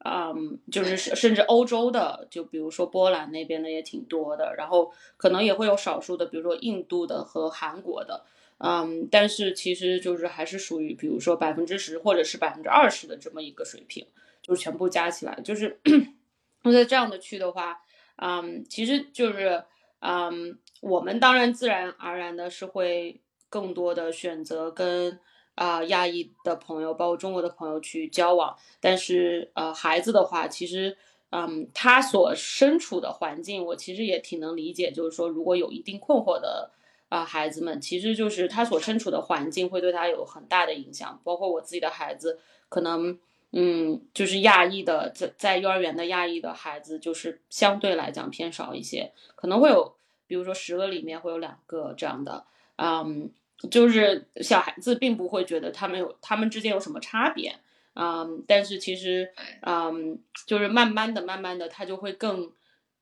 [0.04, 8.24] 嗯，就是甚至欧洲的，就比如说波兰那边的也挺多的，然后可能也会有少数的，比如说印度的和韩国的，
[8.58, 14.04] 嗯，但是其实就是还是属于比如说百分之十或者是百分之二十的这么一个水平，
[14.42, 15.78] 就是全部加起来，就是
[16.62, 17.80] 那在这样的区的话，
[18.16, 19.64] 嗯，其实就是。
[20.02, 23.20] 嗯，我们当然自然而然的是会
[23.50, 25.20] 更多的选择跟
[25.54, 28.56] 啊亚裔的朋友，包括中国的朋友去交往。
[28.80, 30.96] 但是呃，孩子的话，其实
[31.32, 34.90] 嗯，他所身处的环境，我其实也挺能理解。
[34.90, 36.70] 就是说，如果有一定困惑的
[37.10, 41.20] 啊孩子们，其实就是他所身处的环境会对他有很大的影响。
[41.22, 43.18] 包括我自己的孩子，可能
[43.52, 49.10] 嗯，就是亚裔的在在幼儿园的亚裔的孩子，就是相对来讲偏少一些。
[49.34, 49.94] 可能会有，
[50.26, 52.44] 比如说十个里面会有两个这样的，
[52.76, 53.30] 嗯，
[53.70, 57.54] 就是小孩子并不会觉得他们有他们之间有什么差别，
[57.94, 59.32] 嗯，但是其实，
[59.62, 62.52] 嗯，就是慢慢的、慢慢的，他就会更，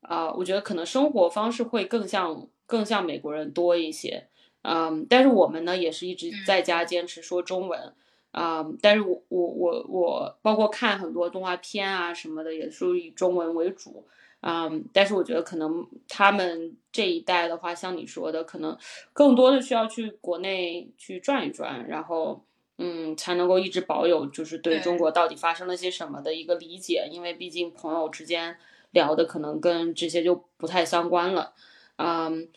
[0.01, 4.27] 啊，我觉得可能生活方式会更像更像美国人多一些，
[4.63, 7.93] 嗯，但是我们呢也是一直在家坚持说中文，
[8.31, 14.05] 嗯，但是我我我我包括看很多动画片啊什么的，也是以中文为主。
[14.41, 18.77] 嗯，但是我觉得可能他们这一代的话，像你说的，可能
[19.11, 22.45] 更多的需要去国内去转一转，然后
[22.77, 28.55] 嗯，才能够一直保有就是对对中国到底发生了些什么的一个理解，因为毕竟朋友之间
[28.91, 31.53] 聊的可能跟这些就不太相关了，
[31.97, 32.47] 嗯。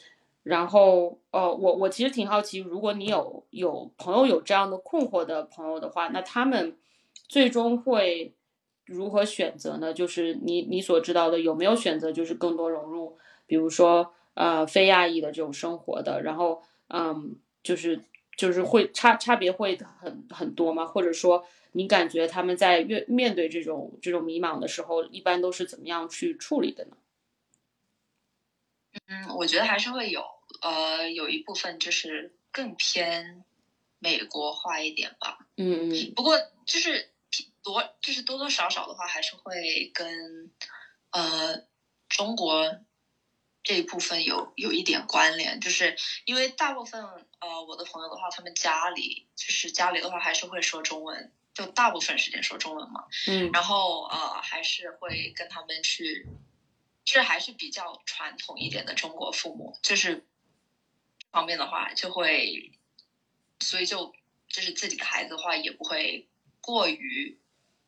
[0.43, 6.77] 然后，呃，我我其实挺好奇，如果你有有朋友有这样的困惑的朋友的话，那他们
[7.29, 8.35] 最终会
[8.85, 9.95] 如何选择呢？
[9.95, 18.01] 就是你你所知道的，有没有选择就是更多融入，比如说呃非亚裔的这种生活的，然后嗯，就是
[18.37, 20.85] 就是会差差别会很很多吗？
[20.85, 26.97] 或者说你感觉他们在面面对这种这种迷茫的时候，一般都是怎么样去处理的呢？
[29.07, 30.25] 嗯，我觉得还是会有，
[30.61, 33.45] 呃，有一部分就是更偏
[33.99, 35.39] 美国化一点吧。
[35.57, 37.13] 嗯嗯不过就是
[37.63, 40.51] 多，就是多多少少的话，还是会跟
[41.11, 41.65] 呃
[42.09, 42.81] 中国
[43.63, 47.03] 这一部分有有一点关联，就是因为大部分
[47.41, 53.05] 呃我的朋友的话，他们家里就是家里的话还是会说中文，就大部分时间说中文嘛。
[53.29, 56.27] 嗯然后呃还是会跟他们去，
[57.05, 60.27] 这还是比较传统一点的中国父母，就是
[61.31, 62.73] 方面的话就会，
[63.61, 64.15] 所以就
[64.49, 66.29] 就是自己的孩子的话也不会
[66.61, 67.39] 过于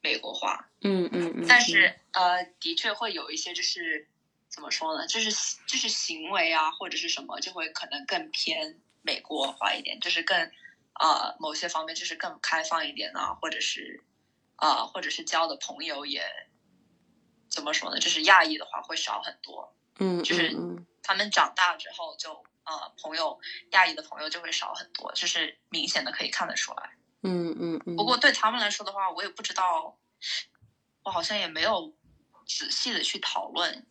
[0.00, 4.08] 美国化，嗯嗯嗯，但是呃的确会有一些就是
[4.48, 5.30] 怎么说呢，就是
[5.66, 10.36] 就是行为啊或者是什么就会可能更偏美国化一点，就是更
[11.00, 14.02] 呃某些方面就是更开放一点啊，或者是。
[14.56, 16.22] 啊、或者是交的朋友也
[17.54, 17.98] 怎么说呢？
[18.00, 20.54] 就是亚裔的话会少很多，嗯就是
[21.02, 22.32] 他们长大之后就
[22.64, 23.38] 呃朋友
[23.70, 26.90] 亚裔的朋友就会少很多，就是明显的可以看得出来。
[27.22, 29.96] 嗯嗯嗯，不过对他们来说的话，我也不知道，
[31.04, 31.94] 我好像也没有
[32.46, 33.86] 仔细的去讨论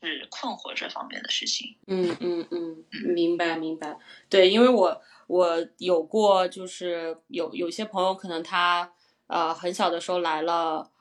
[0.00, 1.76] 是困惑这方面的事情。
[1.86, 2.84] 嗯嗯嗯，
[3.14, 3.98] 明白明白。
[4.28, 8.92] 对，因为我我有过，就是有有些朋友可能他
[9.26, 10.99] 呃很小的时候来了嗯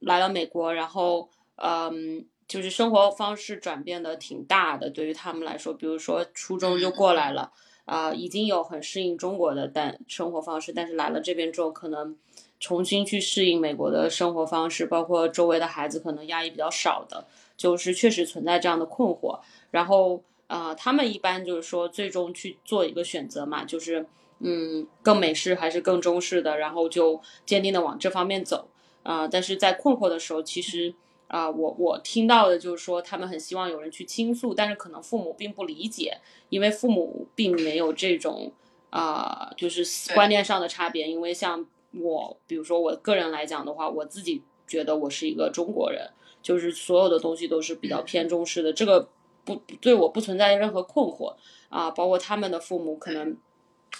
[0.00, 7.52] 来了美国，然后嗯就是生活方式转变的挺大的，对于他们来说，比如说初中就过来了，
[7.84, 12.16] 啊、已经有很适应中国的但生活方式，但是来了这边之后，可能
[12.58, 17.26] 重新去适应美国的生活方式，包括周围的孩子可能压抑比较少的，
[17.56, 19.38] 就是确实存在这样的困惑。
[19.70, 24.06] 然后呃，他们一般就是说最终去做一个选择嘛，就是
[24.40, 28.70] 嗯，更美式还是更中式的，然后就坚定的往这方面走。
[29.08, 30.94] 啊、但是在困惑的时候，其实
[31.28, 36.18] 啊、我我听到的就是说，他们很希望有人去倾诉，但是可能父母并不理解，
[36.50, 38.52] 因为父母并没有这种
[38.90, 39.82] 啊、就是
[40.14, 41.08] 观念上的差别。
[41.08, 46.10] 因为像我，比如说我个人来讲的话，我自己觉得我是一个中国人，
[46.42, 49.08] 就是所有的东西都是比较偏中式的，这个
[49.44, 51.34] 不对我不存在任何困惑
[51.70, 53.36] 啊、包括他们的父母可能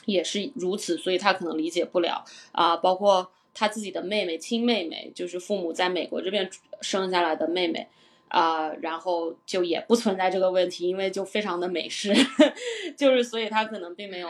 [0.04, 6.48] 也是如此，所以他可能理解不了啊、包括他自己的妹妹亲妹妹，就是父母在美国这边
[6.80, 7.88] 生下来的妹妹。
[8.30, 12.12] 啊、然后就也不存在这个问题，因为就非常的美式，
[12.94, 14.28] 就是所以他可能并没有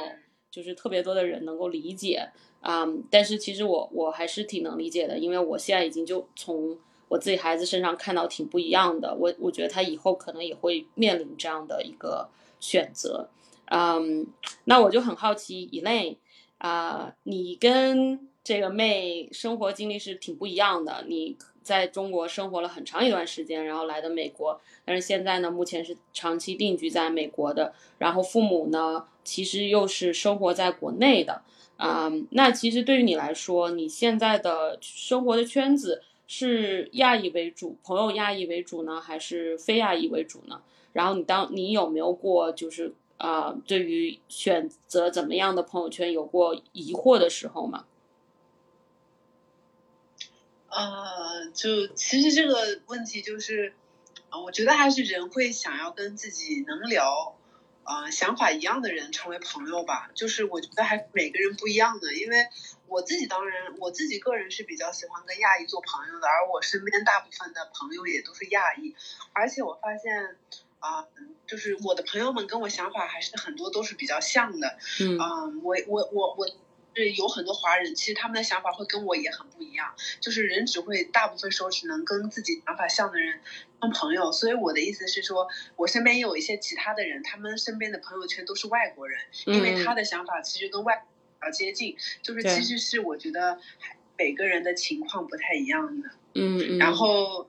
[0.52, 12.28] 就是特别多的人能够理解，嗯，但是其实我我还是挺能理解的，因为我现在已经就从我自己孩子身上看到挺不一样的，我我觉得他以后可能也会面临这样的一个
[12.60, 13.28] 选择，
[13.64, 14.24] 嗯，
[14.66, 16.18] 那我就很好奇，Elaine
[16.58, 31.42] 啊、你跟这个妹生活经历是挺不一样的，你在中国生活了很长一段时间，然后来的美国，但是现在呢，目前是长期定居在美国的，然后父母呢，其实又是生活在国内的，
[31.76, 40.62] 啊、那其实对于你来说，你现在的生活的圈子是亚裔为主，朋友亚裔为主呢，还是非亚裔为主呢？
[40.94, 47.84] 然后你当你有没有过就是啊、对于选择怎么样的朋友圈有过疑惑的时候吗？
[50.70, 53.75] 呃，就其实这个问题就是，
[54.31, 57.37] 呃，我觉得还是人会想要跟自己能聊，
[57.85, 60.10] 呃，想法一样的人成为朋友吧。
[60.14, 62.46] 就是我觉得还每个人不一样的，因为
[62.87, 68.94] 我自己当然我自己个人是比较喜欢跟亚裔做朋友的，而我身边大部分的朋友也都是亚裔，
[69.33, 70.37] 而且我发现。
[70.81, 71.04] 啊、
[71.44, 76.48] 就是我的朋友们跟我想法还是很多都是比较像的，嗯嗯，我我我我
[76.94, 79.94] 是有很多华人，其实他们的想法会跟我也很不一样。
[80.20, 83.40] 就是人只会大部分时候只能跟自己想法像的人
[83.80, 91.06] 当朋友，所以我的意思是说，我身边也有一些其他的人，他们身边的朋友圈都是外国人，因为他的想法其实跟外
[91.40, 93.60] 比较接近，就是其实是我觉得
[94.16, 96.08] 每个人的情况不太一样的。
[96.34, 97.48] 嗯嗯，然后，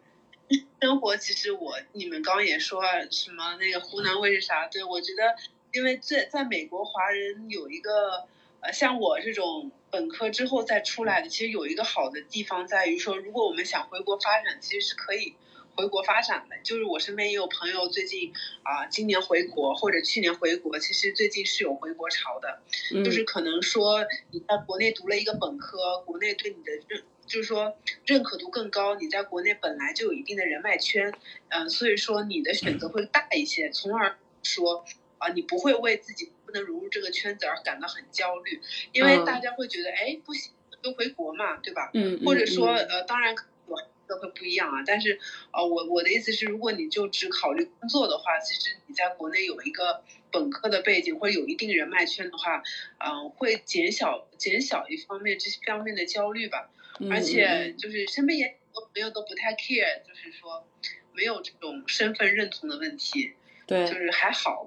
[0.82, 4.68] 生活其实我你们刚刚也说什么那个湖南卫视啥？
[4.68, 5.36] 对我觉得，
[5.74, 8.28] 因为在在美国华人有一个
[8.62, 15.36] 呃像我这种本科之后再出来的，其实有一个好的地方在于说，如果我们想回国发展，其实是可以
[15.76, 16.58] 回国发展的。
[16.64, 18.34] 就是我身边也有朋友最近
[18.64, 22.62] 啊、今年回国或者去年回国，其实最近是有回国潮的。
[22.94, 31.14] 嗯就是可能说你在国内读了一个本科，国内对你的认就是说认可度更高，你在国内本来就有一定的人脉圈，
[31.50, 34.84] 嗯、所以说你的选择会大一些，从而说
[35.20, 38.60] 啊、你不会为自己不能融入这个圈子而感到很焦虑，
[38.92, 41.92] 因为嗯大家会觉得，哎，不行，就回国嘛，对吧？
[41.94, 43.36] 嗯，或者说，嗯呃，当然
[43.68, 43.78] 我
[44.08, 44.84] 都会不一样啊。
[44.84, 45.20] 但是，
[45.54, 52.64] 呃，我我的意思是，如果你就只考虑工作的话，其实你在国内有一个本科的背景或者有一定人脉圈的话，
[52.98, 56.72] 嗯、会减小减小一方面这些方面的焦虑吧。
[57.00, 60.68] 嗯而且嗯就是身边也很多朋友都不太 care，就是说
[61.14, 63.36] 没有这种身份认同的问题，
[63.68, 64.66] 对就是还好。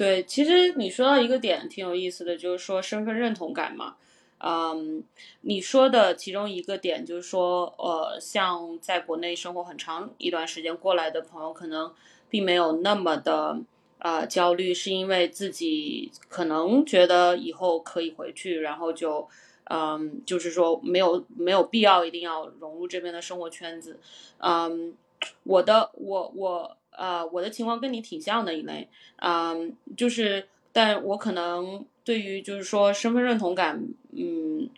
[0.00, 3.96] 对，其实你说到一个点挺有意思的，就是说身份认同感嘛。
[4.38, 5.04] 嗯，
[5.42, 11.92] 你说的其中一个点就是说，呃，像在国内生活很长一段时间过来的朋友，可能
[12.30, 13.60] 并没有那么的
[13.98, 19.28] 呃焦虑，是因为自己可能觉得以后可以回去，然后就
[19.64, 24.00] 嗯，就是说没有没有必要一定要融入这边的生活圈子。
[24.38, 24.94] 嗯，
[25.42, 33.82] 我的我我呃我的情况跟你挺像的一类，嗯，就是但我可能对于就是说身份认同感，
[34.12, 34.68] 嗯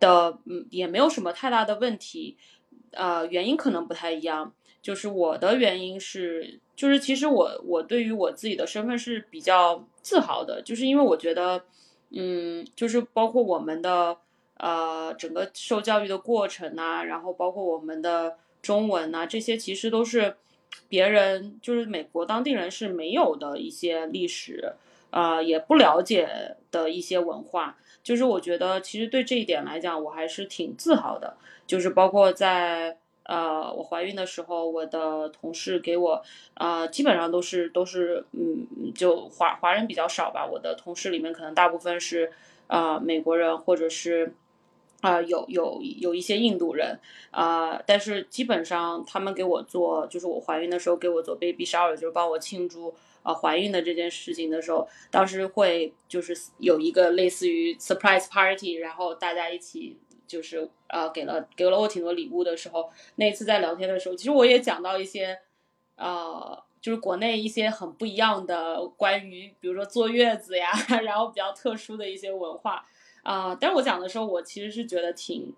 [0.00, 2.36] 的嗯也没有什么太大的问题，
[2.92, 11.64] 呃原因可能不太一样，就是我的原因是就是其实我我对于我自己的身份是比较自豪的，就是因为我觉得
[12.10, 14.16] 嗯就是包括我们的。
[14.58, 20.34] 呃，整个受教育的过程啊，然后包括我们的中文啊，这些其实都是
[20.88, 24.72] 别人就是美国当地人是没有的一些历史，
[25.10, 27.76] 呃，也不了解的一些文化。
[28.02, 31.36] 就是我觉得其实对这一点来讲，我还是挺自豪的。
[31.66, 36.22] 就是包括在呃我怀孕的时候，我的同事给我
[36.54, 42.30] 呃基本上都是都是嗯就华华人比较少吧，我的同事里面可能大部分是
[42.68, 44.34] 呃美国人或者是。
[45.00, 46.98] 啊、有有有一些印度人，
[47.30, 65.38] 啊、但是基本上他们给我做，就是我怀孕的时候给我做 baby shower，就是帮我庆祝啊、怀孕的这件事情的时候，当时会就是有一个类似于 surprise party，然后大家一起就是呃给了给了我挺多礼物的时候，那一次在聊天的时候，其实我也讲到一些
[65.96, 66.62] 呃。
[66.78, 70.70] 就是国内一些很不一样的关于，比如说坐月子呀，
[71.02, 72.86] 然后比较特殊的一些文化，
[73.26, 75.52] 啊、但我讲的时候，我其实是觉得挺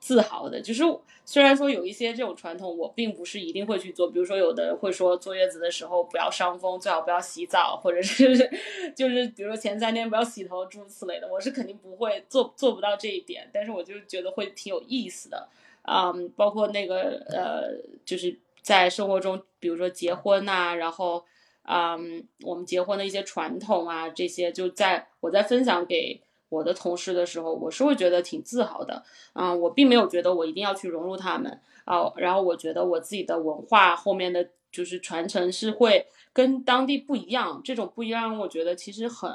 [0.00, 0.60] 自豪的。
[0.60, 0.82] 就是
[1.24, 4.10] 虽然说有一些这种传统，我并不是一定会去做。
[4.10, 8.36] 比如说，有的会说坐月子的时候不要伤风，最好不要洗澡，或者是
[8.96, 11.28] 就是比如说前三天不要洗头，诸如此类的。
[11.30, 15.48] 我是肯定不会做做不到这一点，但是我就觉得会挺有意思的。
[15.82, 21.24] 嗯，包括那个呃，就是在生活中，比如说结婚呐、然后。
[21.64, 26.20] 嗯，我们结婚的一些传统啊，这些就在我在分享给
[26.52, 29.02] 我的同事的时候，我是会觉得挺自豪的。
[29.32, 39.30] 啊、我并没有觉得我一定要去融入他们啊、然后我觉得我自己的文化后面的就是传承是会跟当地不一样，这种不一样，我觉得其实很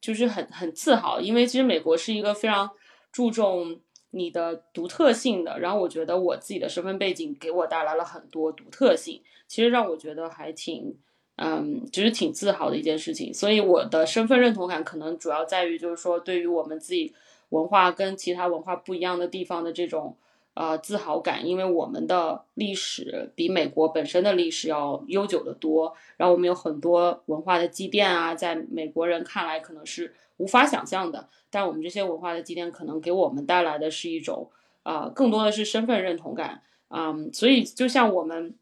[0.00, 2.70] 就是很很自豪，因为其实美国是一个非常
[3.10, 10.98] 注重你的独特性的，然后我觉得我自己的身份背景给我带来了很多独特性，其实让我觉得还挺。
[11.40, 17.14] 嗯，就是挺自豪的一件事情，所以我的身份认同感可能主要在于，就是说对于我们自己
[17.50, 20.16] 文化跟其他文化不一样的地方的这种
[20.54, 34.50] 呃自豪感，因为我们的历史比美国本身的历史要悠久的多，然后我们有很多文化的积淀啊，在美国人看来可能是无法想象的，但我们这些文化的积淀可能给我们带来的是一种
[34.82, 38.54] 啊、呃更多的是身份认同感，嗯，所以就像我们。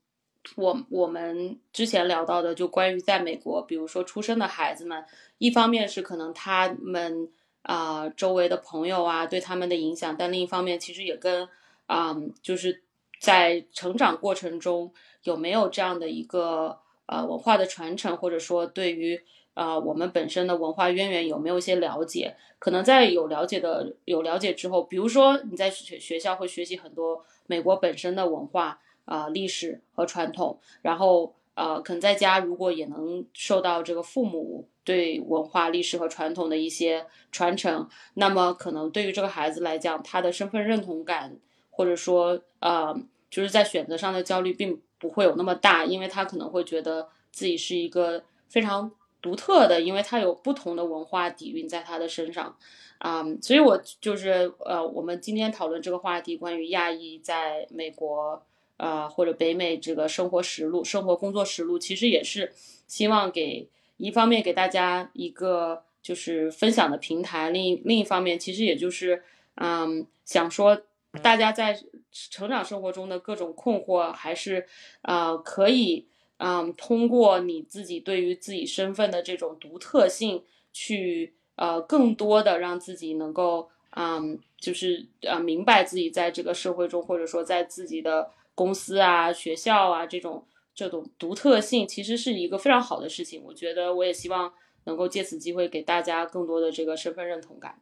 [0.54, 5.04] 我我们之前聊到的，就关于在美国，比如说出生的孩子们，
[5.38, 7.28] 一方面是可能他们
[7.62, 11.48] 啊、周围的朋友啊对他们的影响，但另一方面其实也跟
[11.86, 12.82] 啊、就是
[13.20, 14.92] 在成长过程中
[15.24, 19.20] 有没有这样的一个呃文化的传承，或者说对于
[19.54, 22.36] 啊我们本身的文化渊源有没有一些了解？
[22.58, 28.80] 可能在有了解的有了解之后，比如说你在学学校会学习很多美国本身的文化。
[29.06, 41.34] 啊、历史和传统，然后呃，可能在家如果也能受到这个父母对文化、历史和传统的一些传承，那么可能对于这个孩子来讲，他的身份认同感
[41.70, 42.94] 或者说呃，
[43.30, 48.90] 就是在选择上的焦虑并不会有那么大，因为他可能会觉得自己是一个非常
[49.22, 52.54] 独特的，因为他有不同的文化底蕴在他的身上，
[52.98, 58.42] 啊、所以我就是呃，我们今天讨论这个话题，关于亚裔在美国
[58.76, 62.52] 呃或者北美这个生活实录、生活工作实录，其实也是
[62.86, 69.22] 希望给一方面给大家一个就是分享的平台，另另一方面其实也就是
[69.56, 70.82] 嗯想说
[71.22, 71.78] 大家在
[72.12, 74.66] 成长生活中的各种困惑，还是
[75.02, 76.06] 呃可以
[76.38, 90.44] 嗯通过你自己对于自己身份的这种独特性去呃更多的让自己能够嗯就是呃明白自己在这个社会中，或者说在自己的公司啊、学校啊这种
[90.74, 93.40] 这种独特性，其实是一个非常好的事情。
[93.44, 94.52] 我觉得我也希望
[94.82, 97.80] 能够借此机会给大家更多的这个身份认同感。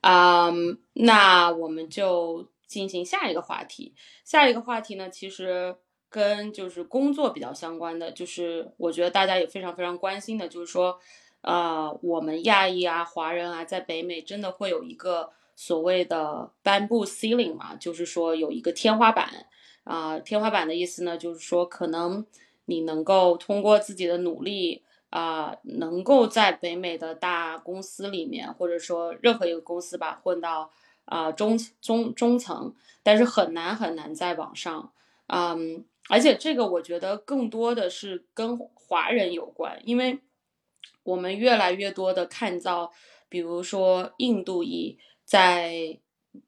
[0.00, 0.52] 啊、
[0.92, 3.94] 那我们就进行下一个话题。
[4.24, 5.76] 下一个话题呢，其实
[6.08, 10.98] 跟就是工作比较相关的，就是我觉得大家也非常非常关心的，就是说，
[11.42, 19.28] 呃，我们亚裔啊、华人啊，在北美真的会有一个所谓的 bamboo ceiling 嘛，就是说有一个天花板。
[19.82, 22.24] 啊、天花板的意思呢，就是说可能
[22.66, 24.84] 你能够通过自己的努力。
[25.10, 30.70] 啊、能够在北美的大公司里面，或者说任何一个公司吧，混到
[31.06, 34.92] 啊、中中中层，但是很难很难再往上。
[35.28, 40.18] 嗯，而且这个我觉得更多的是跟华人有关，因为
[41.04, 42.92] 我们越来越多的看到，
[43.30, 44.98] 比如说印度裔
[45.28, 45.98] 在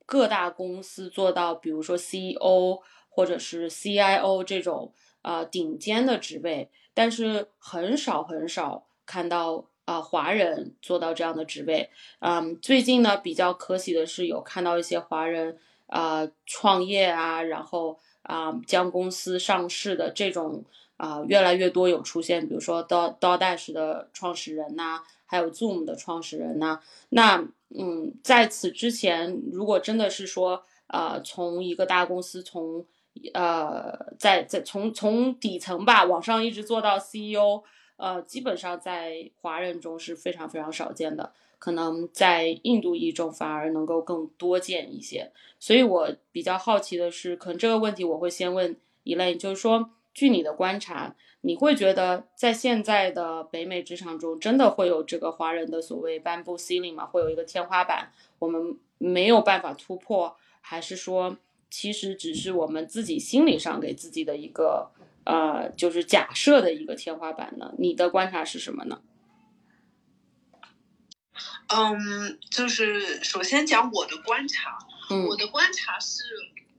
[0.07, 11.91] 各大公司做到，比如说 CEO 或者是 CIO 这种呃顶尖的职位，但是很少很少看到啊、华人做到这样的职位。
[12.21, 20.65] 嗯，最近呢比较可喜的是有看到一些华人啊、创业啊，然后啊、将公司上市的这种
[21.01, 32.85] 啊、越来越多有出现，比如说 Do DoDash 的创始人呐、还有 Zoom 的创始人呐、那嗯，在此之前，如果真的是说呃从一个大公司从
[33.33, 37.63] 呃，在在从从底层吧往上一直做到 CEO，
[37.97, 45.33] 呃，基本上在华人中是非常非常少见的，可能在印度裔中反而能够更多见一些。
[45.59, 57.07] 所以我比较好奇的是，可能这个问题我会先问 Elaine，就是说，据你的观察，你会觉得在现在的北美职场中，真的会有这个华人的所谓 bamboo ceiling 吗？
[57.07, 61.37] 会有一个天花板，我们没有办法突破，还是说？
[61.73, 64.91] 其实只是我们自己心理上给自己的一个
[65.23, 67.73] 呃，就是假设的一个天花板呢？
[67.79, 69.01] 你的观察是什么呢？
[71.69, 74.79] 嗯，就是首先讲我的观察，
[75.11, 76.25] 嗯我的观察是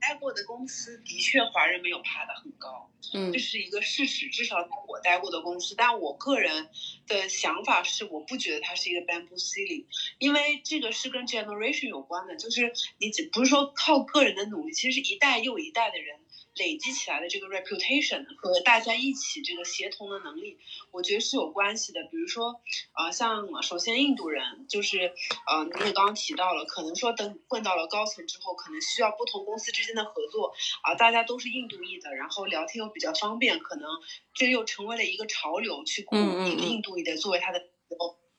[0.02, 5.76] 待过的公司的确华人没有爬得很高，嗯这是一个事实，至少在我待过的公司。
[5.78, 6.70] 但我个人
[7.08, 9.86] 的想法是，我不觉得它是一个 bamboo ceiling，
[10.18, 16.20] 因为这个是跟 generation 有关的，就是你只不是说靠个人的努力，其实是一代又一代的人
[16.56, 20.58] 累积起来的这个 reputation 和大家一起这个协同的能力，
[20.91, 22.04] 我觉得是有关系的。
[22.04, 22.62] 比如说，
[22.93, 25.14] 呃，像首先印度人，就是
[25.47, 33.88] 呃，你也刚刚提到了，可能说等混到了高层之后，可能需要不同公司之间的合作啊、大家都是印度裔的，然后聊天又比较方便，可能
[34.34, 37.64] 这又成为了一个潮流，去雇一个嗯印度裔的作为他的。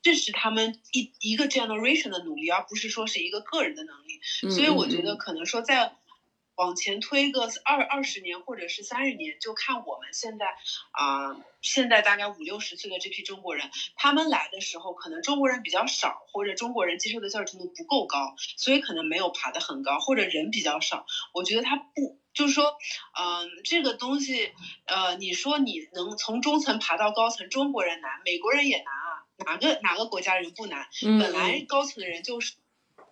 [0.03, 4.21] 这是他们一一个 generation 的努力，而不是说是一个个人的能力。
[4.43, 5.97] 嗯所以我觉嗯得可能说在
[6.57, 10.47] 往前推个二二十年或者是三十年，就看我们现在
[10.93, 21.07] 啊、现在大概五六十岁的这批中国人，他们来的时候可能中国人比较少，或者中国人接受的教育程度不够高，所以可能没有爬得很高，或者人比较少。
[21.33, 22.21] 我觉得他不。
[22.35, 22.79] 就是说，
[23.13, 24.55] 嗯、这个东西，
[24.87, 30.89] 呃，你说你能从中层爬到高层，中国人难，美国人也难啊，哪个哪个国家人不难？
[31.05, 32.55] 嗯本来高层的人就是，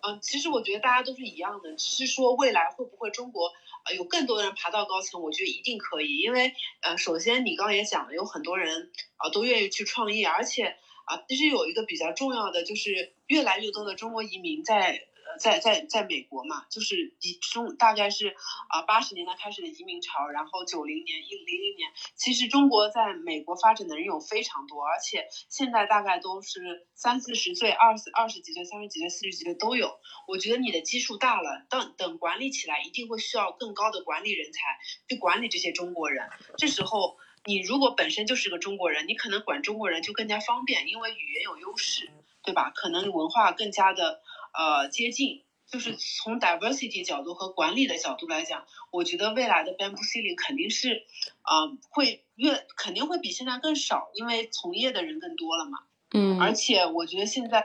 [0.03, 3.51] 嗯、其实我觉得大家都是一样的，只是说未来会不会中国
[3.85, 10.75] 呃有更多人爬到高层，我觉得一定可以，因为呃，首先你刚刚也讲了，有很多人啊、都愿意去创业，而且
[11.05, 15.07] 啊、其实有一个比较重要的就是越来越多的中国移民在。
[15.39, 18.35] 在在在美国嘛，就是以中大概是
[18.69, 29.99] 啊八十年代开始的移民潮，然后九零年、一零零年，其实中国在美国发展的人有非常多，而且现在大概都是三四十岁、二十二十几岁、三十几岁、四十几岁都有。
[30.27, 34.59] 我觉得你的基数大了，等等管理起来，一定会需要更高的管理人才
[35.07, 36.29] 去管理这些中国人。
[36.57, 42.11] 这时候，你如果本身就是个中国人，你可能管中国人就更加方便，因为语言有优势，
[42.43, 42.71] 对吧？
[42.75, 44.21] 可能文化更加的
[44.53, 45.43] 呃接近。
[45.71, 51.05] 就是从 diversity 角度和管理的角度来讲，我觉得未来的 bamboo ceiling 肯定是，
[51.43, 55.79] 啊，会越肯定会比现在更少，因为从业的人更多了嘛。
[56.13, 57.61] 嗯，而且我觉得现在，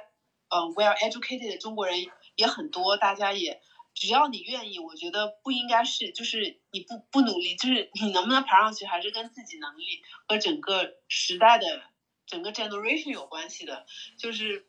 [0.51, 2.07] 嗯，well educated 的中国人
[2.37, 3.61] 也很多，大家也
[3.93, 9.83] 只要你愿意，我觉得不应该是就是你不不努力，就是你能不能爬上去，还是跟自己能力
[10.29, 11.83] 和整个时代的
[12.25, 13.85] 整个 generation 有关系的，
[14.17, 14.65] 就是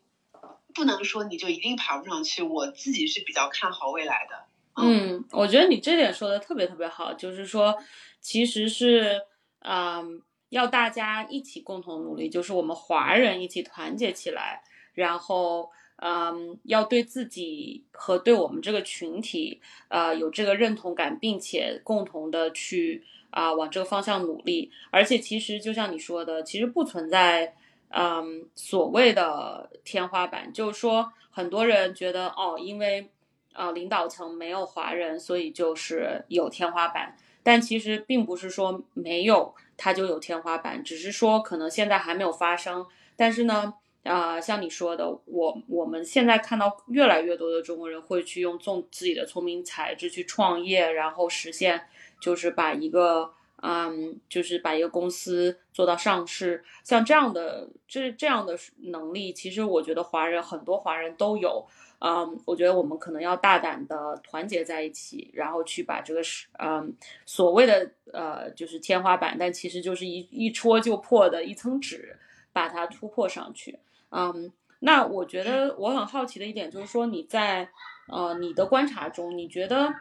[0.73, 2.43] 不能说你就一定爬不上去。
[2.43, 4.45] 我自己是比较看好未来的。
[4.81, 7.75] 嗯，我觉得你这点说的特别特别好，就是说
[8.21, 9.21] 其实是，
[9.59, 10.21] 嗯。
[10.49, 14.63] 要大家一起共同努力，就是我们华人一起团结起来，
[14.93, 19.59] 然后，嗯，要对自己和对我们这个群体，
[19.89, 24.71] 呃，有这个认同感，并且共同的去啊往这个方向努力。
[24.89, 27.53] 而且，其实就像你说的，其实不存在，
[27.89, 33.09] 嗯，所谓的天花板，就是说，很多人觉得哦，因为
[33.53, 37.15] 啊领导层没有华人，所以就是有天花板。
[37.43, 42.85] 但其实并不是说没有它就有天花板，只是说可能现在还没有发生。
[43.15, 43.73] 但是呢，
[44.03, 51.87] 啊，像你说的，我我们现在看到越来越多的中国人会去用纵自己的聪明才智去创业，然后实现
[52.19, 53.31] 就是把一个
[53.61, 56.63] 嗯，就是把一个公司做到上市。
[56.83, 61.65] 像这样的这这样的能力，其实我觉得华人很多华人都有。
[61.99, 66.93] 嗯，我觉得我们可能要大胆的团结在一起，然后去把这个是嗯
[67.25, 72.15] 所谓的呃就是天花板，但其实就是一一戳就破的一层纸，
[72.53, 73.79] 把它突破上去。
[74.11, 77.67] 嗯，那我觉得我很好奇的一点就是说你在
[78.09, 79.91] 呃你的观察中，你觉得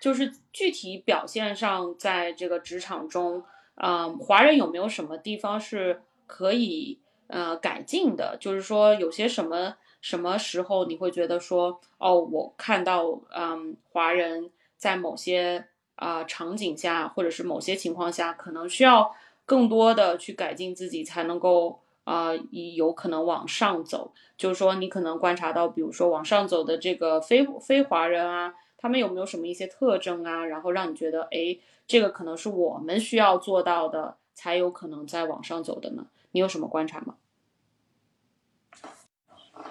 [0.00, 3.42] 就是具体表现上，在这个职场中，
[3.76, 8.36] 嗯，华人有没有什么地方是可以呃改进的？
[8.40, 9.74] 就是说有些什么？
[10.00, 19.12] 什么时候你会觉得说，哦，我看到，嗯，华人在某些啊场景下，或者是某些情况下，可能需要
[19.44, 22.30] 更多的去改进自己，才能够啊，
[22.76, 24.12] 有可能往上走。
[24.36, 36.06] 就是说，你可能观察到，比如说往上走的这个非非华人啊，他们有没有什么一些特征啊，然后让你觉得，哎，这个可能是我们需要做到的，才有可能再往上走的呢？
[36.30, 37.16] 你有什么观察吗？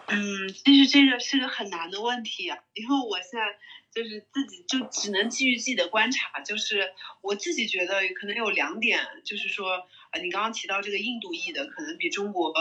[0.07, 3.57] 嗯，其实这个是个很难的问题啊，因为我现在
[3.93, 6.91] 就是自己就只能基于自己的观察，就是
[7.21, 12.51] 我自己觉得可能有两点，就是说啊，你刚刚提到这个印度裔的可能比中国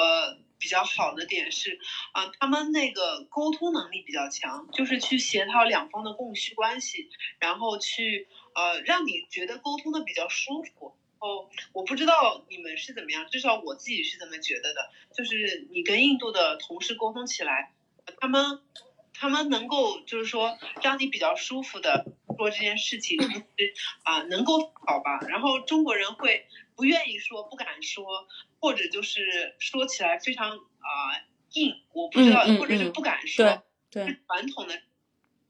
[0.58, 1.78] 比较好的点是
[2.12, 10.96] 啊，他们那个沟通能力比较强，就是去协调两方的供需关系，然后去呃让你觉得沟通的比较舒服。
[11.18, 14.90] 哦，我不知道你们是怎么样，至少我自己是这么觉得的。
[15.14, 17.72] 就是你跟印度的同事沟通起来，
[18.20, 18.60] 他们
[19.14, 22.04] 他们能够就是说让你比较舒服的
[22.36, 23.18] 说这件事情，
[24.02, 25.18] 啊，能够好吧？
[25.26, 26.46] 然后中国人会
[26.76, 28.04] 不愿意说，不敢说，
[28.60, 30.92] 或者就是说起来非常啊
[31.54, 34.80] 硬，我不知道，或者是不敢说，对传统的。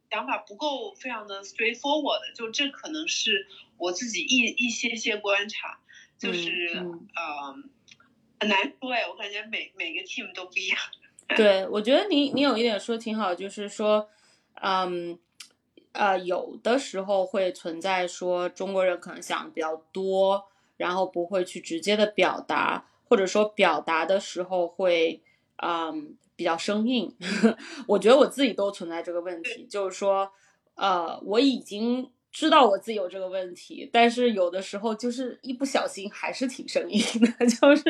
[0.08, 5.80] 想法不够非常的 straightforward，就这可能是我自己一一些些观察，
[6.16, 6.70] 就是
[7.14, 7.54] 呃
[8.38, 10.78] 很难说哎，我感觉每每个 team 都不一样。
[11.36, 14.08] 对，我觉得你你有一点说挺好，就是说，
[14.62, 15.18] 嗯
[15.90, 25.22] 呃有的时候会存在说中国人可能想的比较多，然后不会去直接的表达，或者说表达的时候会
[25.62, 26.16] 嗯。
[26.38, 27.16] 比较生硬，
[27.88, 30.30] 我觉得我自己都存在这个问题，就是说，
[30.74, 37.84] 呃，我已经知道我自己有这个问题，但是有的时候就是一不小心还是挺生硬的， 就是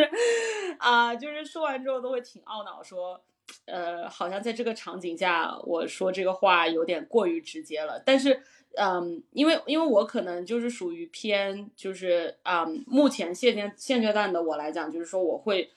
[0.79, 3.21] 啊，就是说完之后都会挺懊恼，说，
[3.65, 8.41] 呃，好像在这个场景下我说这个话有点过于直接了，但是，
[8.77, 15.71] 嗯，因为因为我可能就是属于偏，就是啊，目前现阶现阶段的我来讲，就是说我会。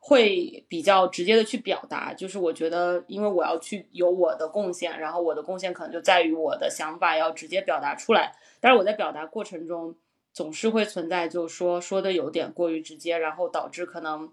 [0.00, 8.32] 会比较直接的去表达，就是我觉得，因为我要去有我的贡献，然后我的贡献可能就在于我的想法要直接表达出来。
[8.60, 9.96] 但是我在表达过程中，
[10.32, 14.32] 总是会存在，就是说说的有点过于直接，然后导致可能，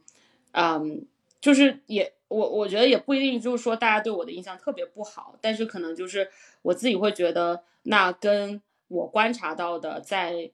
[0.52, 1.08] 嗯，
[1.46, 6.30] 就是也我我觉得也不一定就是说大家对我的印象特别不好，但是可能就是
[6.64, 10.52] 我自己会觉得，那跟我观察到的在。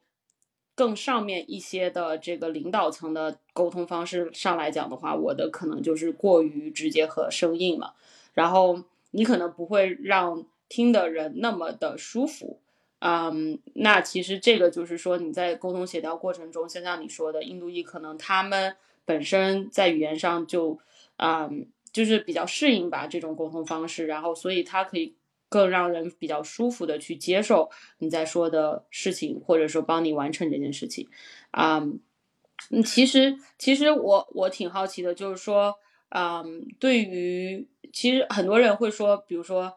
[0.73, 7.93] 更上面一些的这个领导层的沟通方式上来讲的话，我的可能就是过于直接和生硬了，
[8.33, 8.81] 然后
[9.11, 12.61] 你可能不会让听的人那么的舒服，
[12.99, 18.75] 嗯，那其实这个就是说你在沟通协调过程中，像像你说的，印度裔可能他们
[19.05, 20.79] 本身在语言上就，
[21.17, 25.15] 嗯，就是比较适应吧这种沟通方式，然后所以他可以
[25.49, 31.09] 更让人比较舒服的去接受你在说的事情，或者说帮你完成这件事情。
[31.51, 31.79] 啊，
[32.69, 35.75] 嗯，其实其实我我挺好奇的，就是说，
[36.09, 39.73] 嗯，对于其实很多人会说，比如说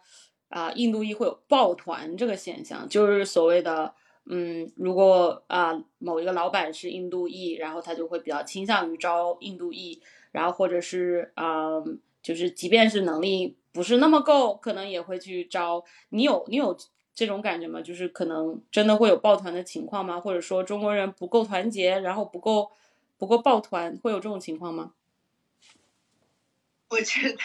[0.48, 3.94] 啊，印度裔会有抱团这个现象，就是所谓的。
[4.26, 10.00] 嗯，如果啊某一个老板是印度裔，然后他就会比较倾向于招印度裔，
[10.32, 11.82] 然后或者是啊，
[12.22, 15.84] 就是即便是能力不是那么够，可能也会去招。
[16.08, 16.76] 你有你有
[17.14, 17.82] 这种感觉吗？
[17.82, 20.18] 就是可能真的会有抱团的情况吗？
[20.18, 22.72] 或者说中国人不够团结，然后不够
[23.18, 24.92] 不够抱团，会有这种情况吗？
[26.90, 27.38] 我觉得，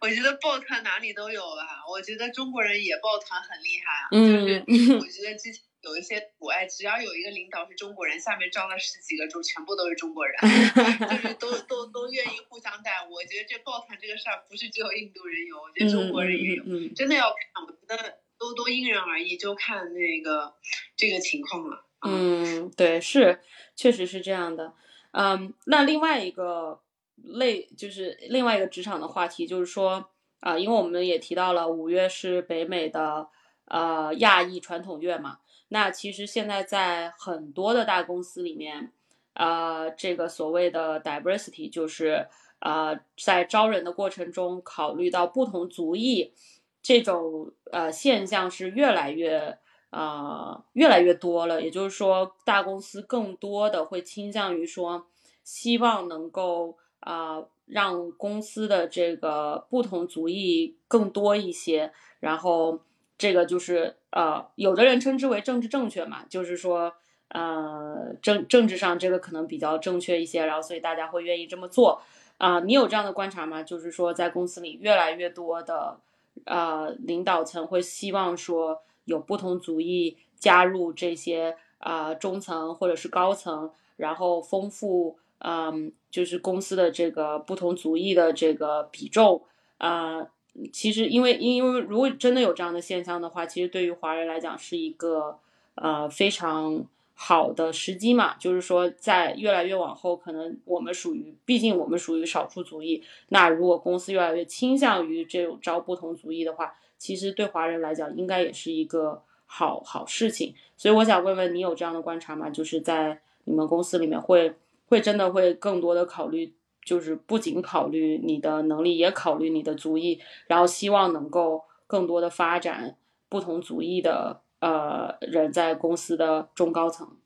[0.00, 1.82] 我觉得抱团哪里都有吧。
[1.90, 4.08] 我觉得中国人也抱团很厉害啊。
[4.12, 5.62] 嗯，就 是我觉得之前。
[5.82, 10.34] 有一些阻碍，只要有一个领导是中国人，下面招了十几个就全部都是中国人，
[11.10, 13.06] 就是都都都愿意互相带。
[13.10, 16.64] 我觉得这抱团这个事儿不是只有印度人有，我觉得中国人也有，
[16.94, 20.54] 真的要看，我觉得都都因人而异，就看那个
[20.96, 21.84] 这个情况了。
[22.06, 23.40] 嗯，对，是，
[23.74, 24.74] 确实是这样的。
[25.10, 26.80] 嗯，那另外一个
[27.16, 30.10] 类就是另外一个职场的话题，就是说
[30.40, 33.28] 啊，因为我们也提到了五月是北美的
[33.66, 35.38] 呃亚裔传统月嘛。
[35.72, 38.92] 那其实现在在很多的大公司里面，
[39.32, 46.34] 呃，这个所谓的 diversity 就是呃，在招人的过程中考虑到不同族裔
[46.82, 49.56] 这种呃现象是越来越
[49.88, 51.62] 呃越来越多了。
[51.62, 55.06] 也就是说，大公司更多的会倾向于说，
[55.42, 62.82] 希望能够啊让公司的这个不同族裔更多一些，然后。
[63.22, 66.92] 这个就是呃，有的人称之为政治正确嘛，就是说
[67.28, 72.02] 呃政政治上这个可能比较正确一些，然后所以大家会愿意这么做
[72.38, 72.58] 啊。
[72.66, 73.62] 你有这样的观察吗？
[73.62, 76.00] 就是说在公司里越来越多的
[76.46, 89.44] 呃领导层会希望说有不同族裔加入这些啊中层或者是高层，然后丰富嗯就是公司的这个不同族裔的这个比重
[89.78, 90.26] 啊。
[90.70, 95.38] 其实，因为因为如果真的有这样的现象的话，其实对于华人来讲是一个
[95.76, 96.84] 呃非常
[97.14, 98.34] 好的时机嘛。
[98.34, 103.02] 就是说，在越来越往后，可能我们属于，毕竟我们属于少数族裔。
[103.30, 110.54] 那如果公司越来越倾向于这种招不同族裔的话，其实对华人来讲，应该也是一个好好事情。
[110.76, 112.50] 所以我想问问你，有这样的观察吗？
[112.50, 114.54] 就是在你们公司里面，会
[114.86, 116.52] 会真的会更多的考虑。
[116.84, 127.16] 就是不仅考虑你的能力，也考虑你的族裔，然后希望能够更多的发展不同族裔的呃人在公司的中高层，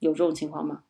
[0.00, 0.82] 有这种情况吗？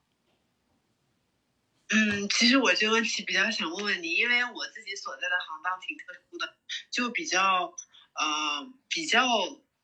[1.89, 6.55] 嗯，其实我这个问题比较想问问你，因为我自己所在的行当挺特殊的，
[6.91, 7.75] 就比较
[8.15, 9.29] 呃比较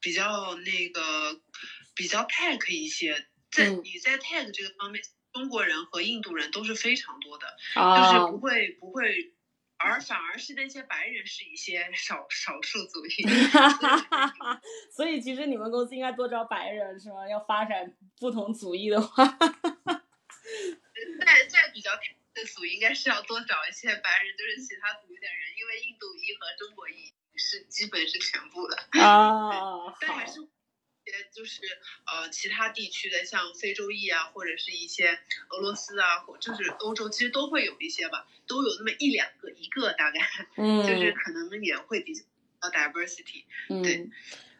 [0.01, 1.41] 比较那个
[1.95, 5.03] 比较 tech 一些，在你在 tech 这个方面。
[5.33, 9.33] 中国人和印度人都是非常多的，就是不会不会，
[9.79, 13.23] 而反而是那些白人是一些少少数族裔。
[14.95, 17.27] 所以其实你们公司应该多招白人是吗？
[17.29, 19.39] 要发展不同族裔的话，在
[21.49, 21.91] 在比较
[22.35, 30.47] 的组应该是要多找一些白人，就是其他族裔的人，因为印度裔和中国裔是基本是全部的 啊，但还是。
[31.13, 31.61] 些就是
[32.07, 35.19] 呃其他地区的，像非洲裔啊，或者是一些
[35.51, 40.21] 俄罗斯啊，或就是欧洲，其实都会有一些吧，都有那么一两个，一个大概，
[40.57, 42.23] 嗯，就是可能也会比较
[42.71, 43.45] diversity，
[43.83, 44.09] 对，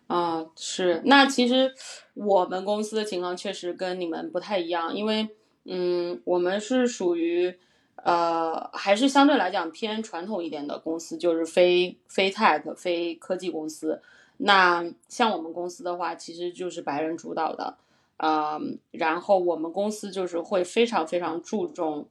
[0.09, 1.75] 啊是，那其实
[2.15, 5.29] 我们公司的情况确实跟你们不太一样，因为
[5.65, 7.57] 嗯，我们是属于
[7.97, 14.03] 呃还是相对来讲偏传统一点的公司，就是非非 tech 非科技公司。
[14.45, 17.77] 那像我们公司的话，其实就是白人主导的，
[18.17, 22.09] 嗯，然后我们公司就是会非常非常注重，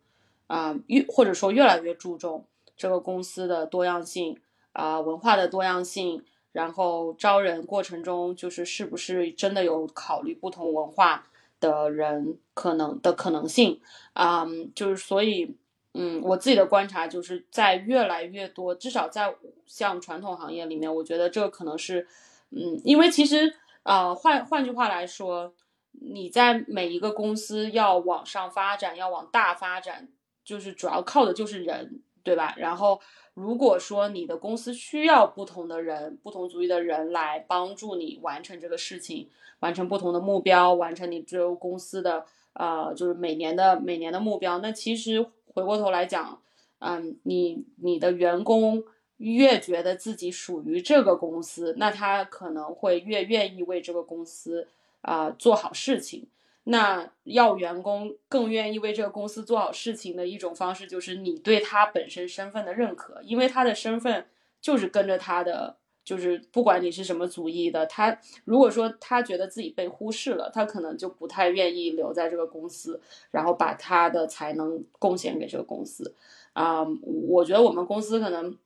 [0.48, 2.46] 啊，越或者说越来越注重
[2.78, 4.40] 这个公司的多样性，
[4.72, 6.24] 啊，文化的多样性，
[6.54, 11.28] 然后招人过程中就是是不是真的有考虑不同文化
[11.60, 13.82] 的人可能的可能性，
[14.14, 15.58] 啊，就是所以。
[15.94, 19.36] 嗯，我自己的观察就是在越来越多，至少在
[19.66, 22.08] 像传统行业里面，我觉得这可能是，
[22.52, 25.54] 嗯，因为其实呃，换换句话来说，
[25.92, 30.08] 你在每一个公司要往上发展，要往大发展，
[30.46, 32.54] 就是主要靠的就是人，对吧？
[32.56, 33.02] 然后
[33.34, 39.30] 如果说你的公司需要不同的人、不同族裔的人来帮助你完成这个事情，
[39.60, 45.28] 完成不同的目标，完成你这个公司的呃，就是每年的每年的目标，那其实。
[45.54, 46.40] 回过头来讲，
[46.80, 48.84] 嗯，你你的员工
[49.18, 54.68] 越觉得自己属于这个公司，那他可能会越愿意为这个公司
[55.02, 56.28] 啊、做好事情。
[56.66, 64.28] 那要员工更愿意为这个公司做好事情的一种方式，就是你对他本身身份的认可，因为他的身份
[64.62, 73.00] 就是跟着他的，就是不管你是什么族裔的，他如果说他觉得自己被忽视了，他可能就不太愿意留在这个公司，
[73.30, 76.16] 然后把他的才能贡献给这个公司。
[76.54, 76.86] 啊、
[77.30, 78.58] 我觉得我们公司可能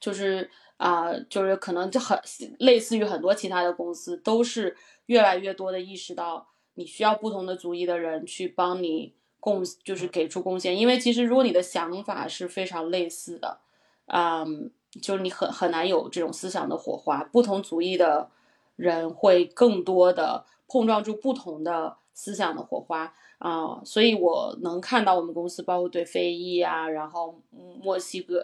[0.00, 2.18] 就是啊、就是可能就很
[2.58, 10.76] 类似于很多其他的公司，都是越来越多的意识到你需要不同的族裔的人去帮你贡，就是给出贡献。
[10.76, 13.60] 因为其实如果你的想法是非常类似的，
[14.06, 17.22] 嗯，就是你很很难有这种思想的火花。
[17.24, 18.28] 不同族裔的
[18.76, 27.36] 人会更多的碰撞出不同的思想的火花啊、所以我能看到我们公司包括对非裔啊，然后
[27.82, 28.40] 墨西哥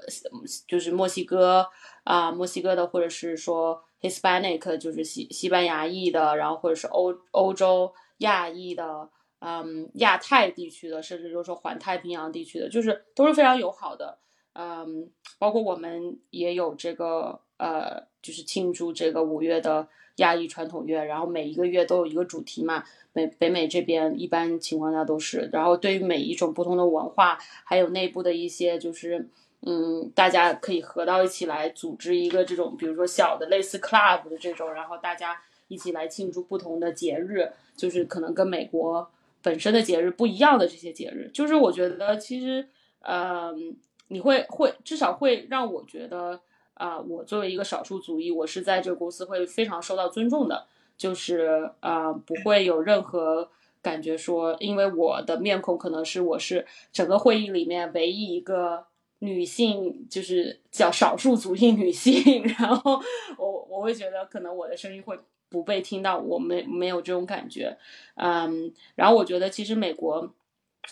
[0.66, 1.64] 就是墨西哥
[2.02, 14.18] 啊、墨西哥的，或者是说 Hispanic 就是西西班牙裔的，然后或者是欧欧洲亚裔的，嗯，亚太地区的，甚至就是说环太平洋地区的，就是都是非常友好的。
[14.58, 19.86] 嗯，包括我们也有这个呃，就是庆祝这个五月的
[20.16, 22.82] 亚裔传统月，然后每一个月都有一个主题嘛。
[23.12, 29.28] 北北美这边一般情况下都是，然后对于每一种不同的文化，还有内部的一些就是。
[29.62, 35.36] 嗯，大家可以合到一起来组织一个这种，比如说小的类似 club 的这种，然后大家
[35.66, 39.10] 一起来庆祝不同的节日，就是可能跟美国
[39.42, 41.28] 本身的节日不一样的这些节日。
[41.34, 42.68] 就是我觉得其实，
[43.00, 43.76] 嗯、
[44.08, 46.40] 你会会至少会让我觉得
[46.74, 53.50] 啊、我作为一个少数族裔，我是在这个公司会非常受到尊重的，就是啊、不会有任何
[53.82, 58.84] 感觉说，因为我的面孔可能是我是整个会议里面唯一一个
[59.18, 63.00] 女性，就是叫少数族裔女性， 然后
[63.36, 67.76] 我我会觉得可能我的声音会不被听到，我没没有这种感觉，
[68.14, 70.32] 嗯，然后我觉得其实美国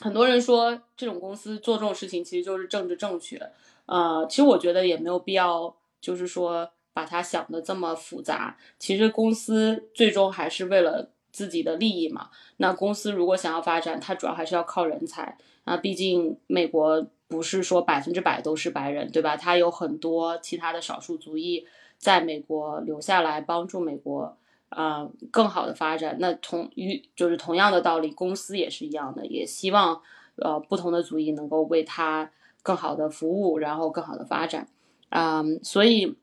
[0.01, 3.41] 很多人说这种公司做这种事情其实就是政治正确，
[3.87, 8.57] 呃，其实我觉得也没有必要，就是说把它想的这么复杂。
[8.79, 12.31] 其实公司最终还是为了自己的利益嘛。
[12.59, 15.77] 那公司如果想要发展，它主要还是要靠人才啊。
[15.77, 19.37] 毕竟美国不是说百分之百都是白人，对吧？
[19.37, 21.67] 它有很多其他的少数族裔
[21.97, 24.37] 在美国留下来帮助美国。
[24.69, 26.17] 啊、更好的发展。
[26.19, 30.01] 那同于就是同样的道理，公司也是一样的，也希望
[30.37, 32.31] 呃不同的族裔能够为他
[32.63, 34.69] 更好的服务，然后更好的发展。
[35.11, 36.17] 嗯，所以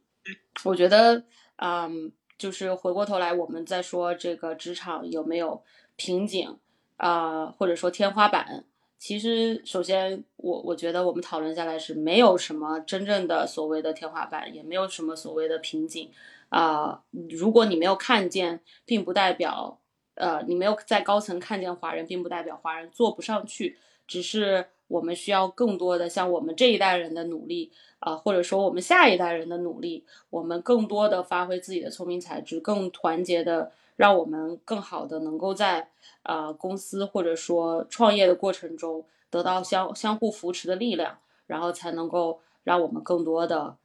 [0.65, 1.23] 我觉得，
[1.55, 5.63] 嗯，就是回过头来，我们再说这个职场有没有
[5.95, 6.57] 瓶颈
[6.97, 8.65] 啊、或者说天花板。
[8.97, 16.09] 其实，首先我我觉得我们讨论下来是没有什么真正的所谓的天花板，也没有什么所谓的瓶颈。
[16.53, 17.01] 啊、
[17.31, 19.79] 如果你没有看见，并不代表，
[20.13, 35.89] 呃，你没有在高层看见华人，并不代表华人做不上去，只是我们需要更多的像我们这一代人的努力，啊、或者说我们下一代人的努力，我们更多的发挥自己的聪明才智，更团结的，让我们更好的能够在
[36.21, 43.75] 呃公司或者说创业的过程中得到相相互扶持的力量，然后才能够让我们更多的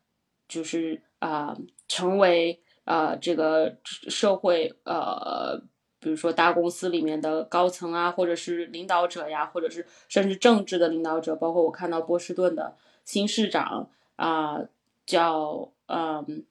[0.46, 1.56] 就是啊、
[1.89, 5.61] 成为呃这个社会呃，
[5.99, 14.61] 比如说大公司里面的高层啊，或者是领导者呀，或者是甚至政治的领导者，包括我看到波士顿的新市长啊、
[15.07, 16.45] 叫嗯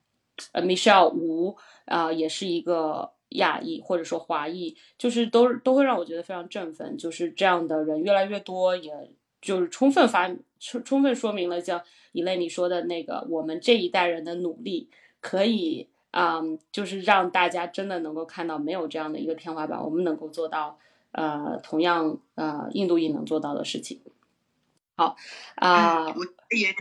[0.52, 8.92] 呃 Michelle 吴啊、也是一个亚裔或者说华裔，就是都都会让我觉得非常振奋，就是这样的人越来越多，也
[9.42, 10.30] 就是充分发
[10.60, 11.82] 充充分说明了像
[12.12, 15.90] 一类你说的那个我们这一代人的努力可以。
[16.12, 20.80] 嗯，就是让大家真的能够看到没有这样的一个天花板，我们能够做到
[21.12, 24.02] 呃同样呃印度裔能做到的事情。
[24.96, 25.16] 好
[25.56, 26.74] 啊、 嗯我也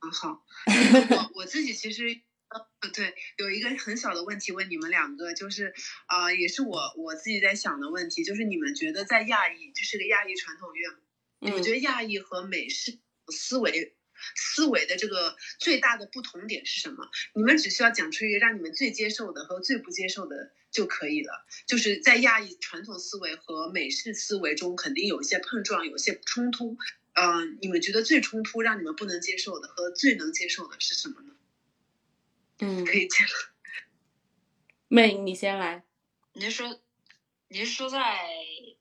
[0.00, 0.42] 很好。
[1.34, 2.20] 我我自己其实。
[2.50, 5.74] 呃，对，有一个很小的问题问你们两个，就是，
[6.06, 10.98] 啊，也是我我自己在想的问题，就是你们觉得在亚裔，这是个亚裔传统乐，
[11.40, 13.97] 你们嗯觉得亚裔和美式思维
[14.34, 17.08] 思维的这个最大的不同点是什么？
[17.34, 21.46] 你们只需要讲出一个让你们最接受的和最不接受的就可以了。
[21.66, 26.76] 就是在亚裔传统思维和美式思维中，肯定有一些碰撞，有一些冲突。
[27.14, 31.34] 嗯、你们觉得最冲突、让你们不能接受的和最能接受的是什么呢？
[32.60, 33.26] 嗯，可以讲。
[34.86, 35.84] 妹，你先来。
[36.34, 36.80] 你是说，
[37.48, 37.98] 你是说在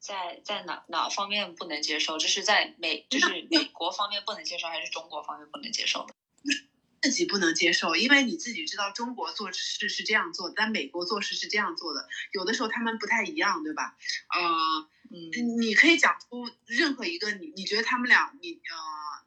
[0.07, 2.17] 在在哪哪方面不能接受？
[2.17, 6.15] 这是在美，就是美国方面不能接受，还是中国方面不能接受的？
[7.03, 13.97] 自己不能接受，因为你自己知道中国做事是这样做的，但美国做事是这样做的，有的时候他们不太一样，对吧？
[14.33, 19.25] 呃，嗯你可以讲出任何一个你你觉得他们俩你呃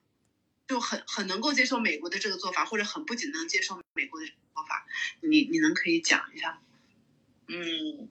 [0.67, 4.87] 就很很能够接受美国的这个做法，或者很不仅能接受美国的做法，
[5.21, 6.61] 你你能可以讲一下？
[7.47, 8.09] 嗯，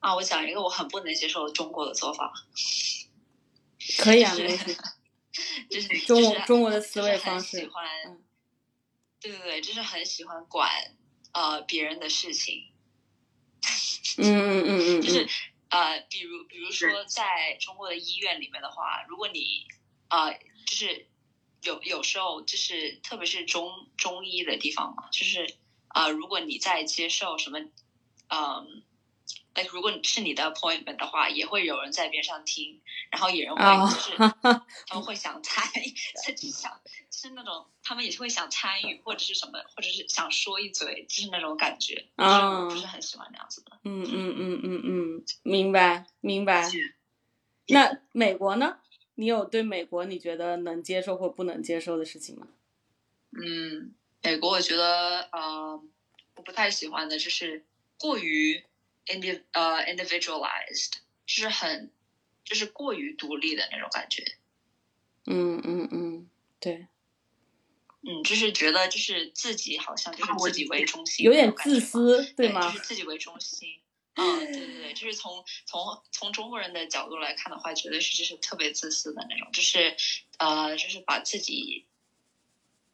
[0.00, 2.32] 啊，我讲一个我很不能接受中国的做法，
[3.98, 4.76] 可以啊，就是没问题。
[5.70, 8.24] 就是中就是国中国的就是思维很方式喜欢，嗯。
[9.20, 10.70] 对对对，就是很喜欢管
[11.32, 12.72] 呃别人的事情，
[14.18, 15.28] 嗯嗯嗯嗯，就是嗯
[15.70, 19.66] 呃，比如比如说在中国的医院里面的话，如果你
[20.08, 20.32] 呃
[20.66, 21.08] 就是
[21.62, 25.56] 有有时候就是特别是中中医的地方嘛，就是
[25.94, 27.58] 呃如果你在接受什么
[28.28, 28.82] 嗯。
[29.58, 32.80] 哎，如果是你的 appointment 的话，也会有人在边上听，
[33.10, 34.16] 然后有人会啊就是、
[34.86, 35.90] 他们会想参与，
[36.24, 36.80] 就 是想
[37.10, 43.72] 是那种他们也是会想参与或者是什么，或者是想说一嘴，就是那种感觉，就是啊我不是很喜欢那样子的。
[43.82, 46.70] 嗯嗯嗯嗯嗯，明白明白。
[47.66, 48.78] 那美国呢？
[49.16, 52.46] 你有对美国你觉得能接受或不能接受的事情吗？
[53.32, 53.92] 嗯，
[54.22, 55.72] 美国我觉得呃，
[56.36, 57.66] 我不太喜欢的就是
[57.98, 58.64] 过于
[59.08, 60.92] indi 呃 individualized，
[61.26, 61.90] 就是很
[62.44, 64.24] 就是过于独立的那种感觉。
[65.26, 66.86] 嗯嗯嗯，对，
[68.02, 71.80] 嗯，就是觉得就是自己好像就是自己为中心，有点自。
[71.80, 72.78] 私，对吗就？
[72.78, 73.80] 是自己为中心。
[74.14, 79.96] 嗯，对对对，就是从从从中国人的角度来看的话，绝对是就是特别自私的那种，就是
[80.38, 81.86] 呃，就是把自己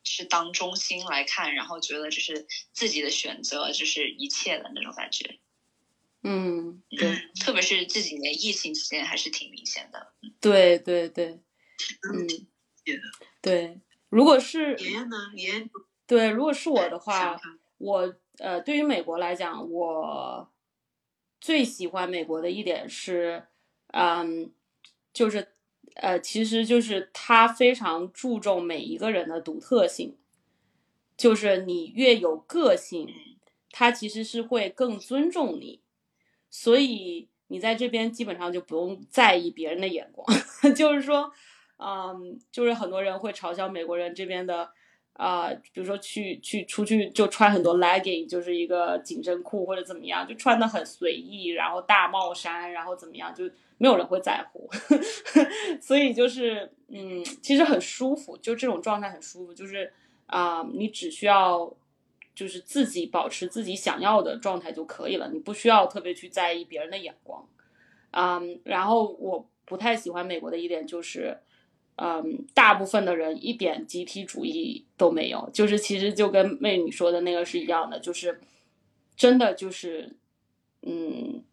[0.02, 5.38] 是当中心来看，然后觉得就是自己的选择就是一切的那种感觉。
[6.24, 10.12] 嗯，对嗯，特别是这几年疫情期间还是挺明显的。
[10.40, 11.38] 对对对，
[12.12, 12.26] 嗯，
[13.40, 13.80] 对。
[14.08, 15.16] 如果是爷爷呢？
[15.34, 15.70] 爷爷
[16.06, 17.38] 对，如果是我的话
[17.78, 20.50] 我呃，对于美国来讲，我
[21.40, 23.48] 最喜欢美国的一点是，
[23.88, 24.52] 嗯，
[25.12, 25.48] 就是
[25.96, 30.16] 呃，其实就是他非常注重每一个人的独特性，
[31.16, 33.08] 就是你越有个性，
[33.70, 35.80] 他其实是会更尊重你，
[36.56, 40.24] 所以你在这边基本上就不用在意别人的眼光，
[40.72, 41.28] 就是说，
[41.78, 44.70] 嗯，就是很多人会嘲笑美国人这边的。
[45.16, 53.44] 啊、比如说去去出去就穿很多 legging，就是一个紧身裤或者怎么样，就穿的很随意，然后大帽衫，然后怎么样，就
[53.78, 54.68] 没有人会在乎。
[55.80, 59.92] 所以就是嗯，其实很舒服，就这种状态很舒服，就是
[60.26, 61.72] 啊、你只需要
[62.34, 67.48] 就是自己保持自己想要的状态就可以了，你不需要特别去在意别人的眼光。
[68.10, 71.38] 嗯，然后我不太喜欢美国的一点就是。
[71.96, 78.40] 嗯，大部分的人一点集体主义都没有，就是其实就跟妹你说的那个是一样的，就是
[79.14, 80.16] 真的就是，
[80.82, 81.44] 嗯，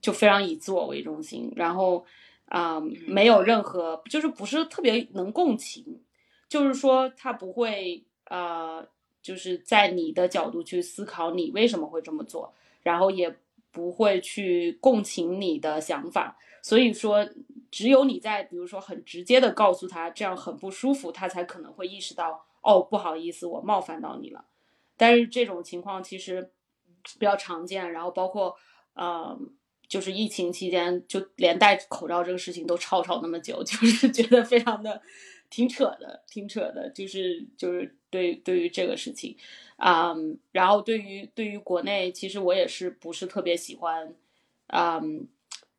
[0.00, 2.06] 就非常以自我为中心，然后
[2.46, 6.00] 啊、嗯没有任何就是不是特别能共情，
[6.48, 8.88] 就是说他不会呃，
[9.22, 12.52] 就是在你的角度去思考你为什么会这么做，
[12.82, 13.36] 然后也
[13.70, 17.28] 不会去共情你的想法，所以说，
[17.70, 24.44] 只有你在比如说很直接的告诉他这样很不舒服，他才可能会意识到哦，不好意思，我冒犯到你了。
[24.96, 26.50] 但是这种情况其实
[27.18, 28.54] 比较常见，然后包括
[28.94, 29.38] 呃，
[29.88, 35.00] 就是疫情期间，就连戴口罩这个事情都吵吵那么久， 就是觉得非常的
[35.48, 39.36] 挺扯的，挺扯的，就是就是对对于这个事情，
[39.76, 44.14] 嗯，然后对于对于国内，其实我也是不是特别喜欢，
[44.68, 45.28] 嗯。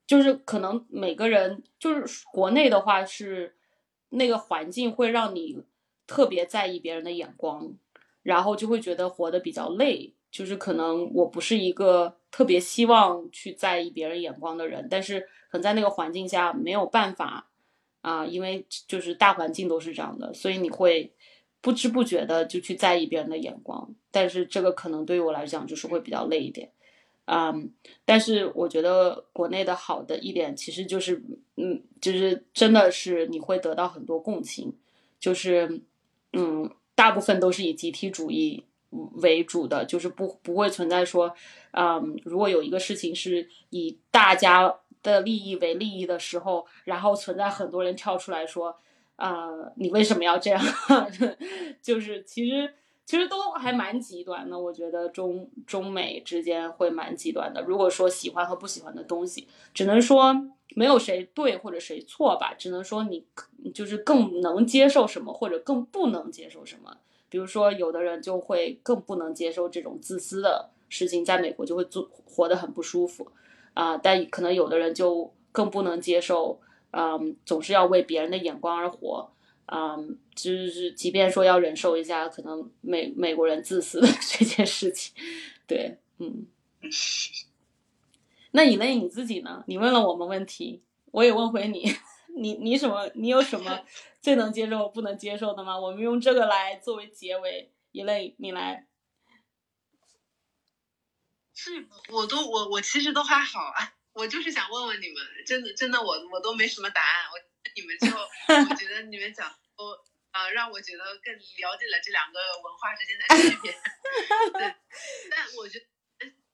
[0.07, 3.55] 就是可能每个人就是国内的话是
[4.09, 5.63] 那个环境会让你
[6.05, 7.73] 特别在意别人的眼光，
[8.21, 10.13] 然后就会觉得活得比较累。
[10.29, 17.47] 就是可能我不是一个特别希望去在意别人眼光的人，但是可能在那个环境下没有办法
[18.01, 21.13] 啊、因为就是大环境都是这样的，所以你会
[21.61, 23.93] 不知不觉的就去在意别人的眼光。
[24.11, 26.71] 但是这个可能对于我来讲就是会比较累一点。
[27.25, 27.71] 嗯，
[28.03, 31.23] 但是我觉得国内的好的一点，其实就是，
[31.55, 34.75] 嗯，就是真的是你会得到很多共情，
[35.17, 35.81] 就是，
[36.33, 38.65] 嗯，大部分都是以集体主义
[39.21, 41.33] 为主的，就是不不会存在说，
[41.71, 48.75] 嗯，如果有一个事情是以大家的利益为利益的时候，然后存在很多人跳出来说，
[49.21, 50.61] 呃，你为什么要这样？
[51.81, 52.73] 就是其实。
[53.03, 57.61] 其实都还蛮极端的，我觉得中中美之间会蛮极端的。
[57.63, 60.33] 如果说喜欢和不喜欢的东西，只能说
[60.75, 63.25] 没有谁对或者谁错吧，只能说你
[63.73, 66.95] 就是更能接受什么或者更不能接受什么，
[67.27, 73.27] 比如说有的人就会更不能接受这种自私的事情，在美国就会做活得很不舒服
[73.73, 76.61] 啊、但可能有的人就更不能接受，
[76.91, 79.33] 嗯，总是要为别人的眼光而活。
[79.65, 85.13] 嗯，就是即便说要忍受一下可能美美国人自私的 这件事情，
[85.65, 86.47] 对，嗯。
[88.51, 89.63] 那以类你自己呢？
[89.67, 91.89] 你问了我们问题，我也问回你，
[92.35, 93.09] 你你什么？
[93.15, 93.79] 你有什么
[94.19, 95.79] 最能接受、不能接受的吗？
[95.79, 97.71] 我们用这个来作为结尾。
[97.93, 98.87] 以类，你来。
[101.53, 107.39] 是，我都我我其实都还好啊，我就是想问问你们，真的真的我我都没什么答案，我
[107.75, 108.07] 你们就
[108.69, 109.97] 我觉得你们讲都
[110.31, 113.71] 啊、让我觉得更了解了这两个文化之间的区别。
[114.53, 114.75] 对，
[115.31, 115.85] 但我觉得。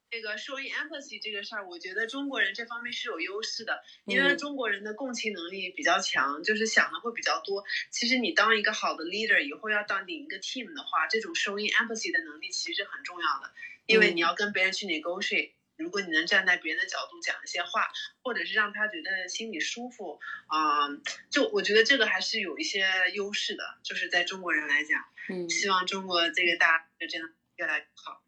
[0.10, 7.66] 那个 showing empathy 这个事儿，我觉得中国人这方面是有优势的，因为嗯中国人的共情能力比较强，就是想的会比较多。
[7.92, 13.52] 其实你当一个好的 leader，以后要当领一个 team 的话，这种 showing empathy 的能力其实很重要的，
[13.86, 15.52] 因为嗯你要跟别人去 negotiate。
[15.78, 17.88] 如果你能站在别人的角度讲一些话，
[18.24, 20.90] 或者是让他觉得心里舒服，啊、
[21.30, 28.22] 就我觉得这个还是有一些优势的，就是在中国人来讲，嗯，希望中国这个大就真的越来越好。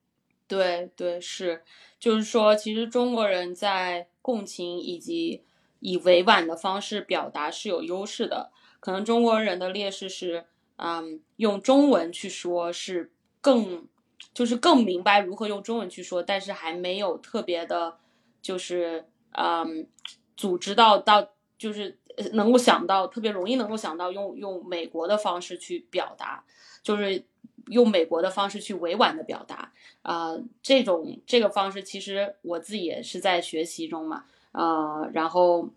[0.47, 1.63] 对对是，
[1.99, 5.43] 就是说，其实中国人在共情以及
[5.79, 8.51] 以委婉的方式表达是有优势的。
[8.79, 10.45] 可能中国人的劣势是，
[10.77, 13.87] 嗯，用中文去说是更，
[14.33, 17.97] 就是更明白如何用中文去说，但是还没有特别的，
[18.41, 19.87] 就是嗯，
[20.35, 21.97] 组织到到就是
[22.33, 26.43] 能够想到特别容易能够想到用用美国的方式去表达，
[26.81, 27.23] 就是
[27.67, 29.71] 用美国的方式去委婉的表达。
[30.01, 35.69] 啊、这种这个方式其实我自己也是在学习中嘛，呃，然后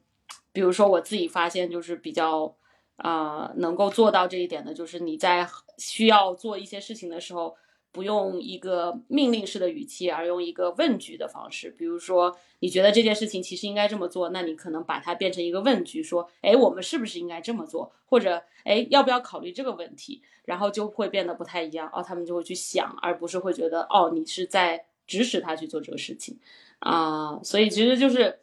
[0.52, 2.54] 比如说我自己发现就是比较
[2.96, 7.56] 呃能够做到这一点的，就是你在需要做一些事情的时候，
[7.92, 11.70] 不用一个命令式的语气，而用一个问句的方式。
[11.70, 17.92] 比如说，你觉得这件事情其实应该这么做，那你可能把它变成一个问句，说，哎，我们是不是应该这么做？
[18.06, 20.22] 或者，哎，要不要考虑这个问题？
[20.46, 26.38] 然后就会变得不太一样哦，他们就会去想，而不是会觉得哦，你是在指使他去做这个事情
[26.80, 28.40] 啊、所以其实就是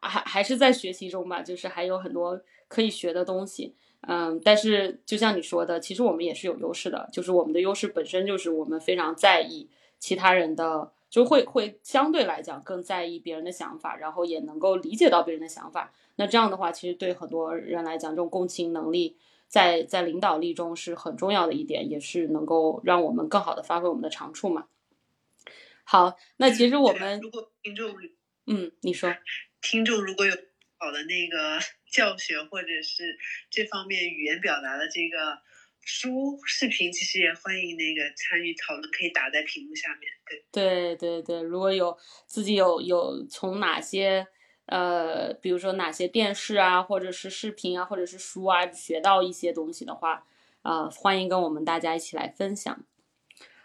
[0.00, 3.74] 还还是在学习中吧，就是还有很多可以学的东西。
[4.08, 15.92] 嗯，但是就像你说的，其实我们也是有优势的，就是我们的优势本身就是我们非常在意其他人的，就会会相对来讲更在意别人的想法，然后也能够理解到别人的想法。
[16.16, 24.66] 那这样的话，其实对很多人来讲，这种共情能力在在领导力中是很重要的一点，也是能够让我们更好的发挥我们的长处嘛。
[25.84, 27.94] 好，那其实我们如果听众
[28.46, 29.14] 嗯，你说。
[29.60, 30.34] 听众如果有
[30.78, 31.60] 好的那个
[31.92, 33.16] 教学或者是
[33.50, 35.38] 这方面语言表达的这个
[35.82, 40.10] 书视频，其实也欢迎那个参与讨论，可以打在屏幕下面。
[40.50, 44.26] 对，对对对，如果有自己有有从哪些
[44.66, 50.24] 呃，比如说哪些电视啊，或者是视频啊，或者是书啊，学到一些东西的话，
[50.62, 52.84] 啊、欢迎跟我们大家一起来分享。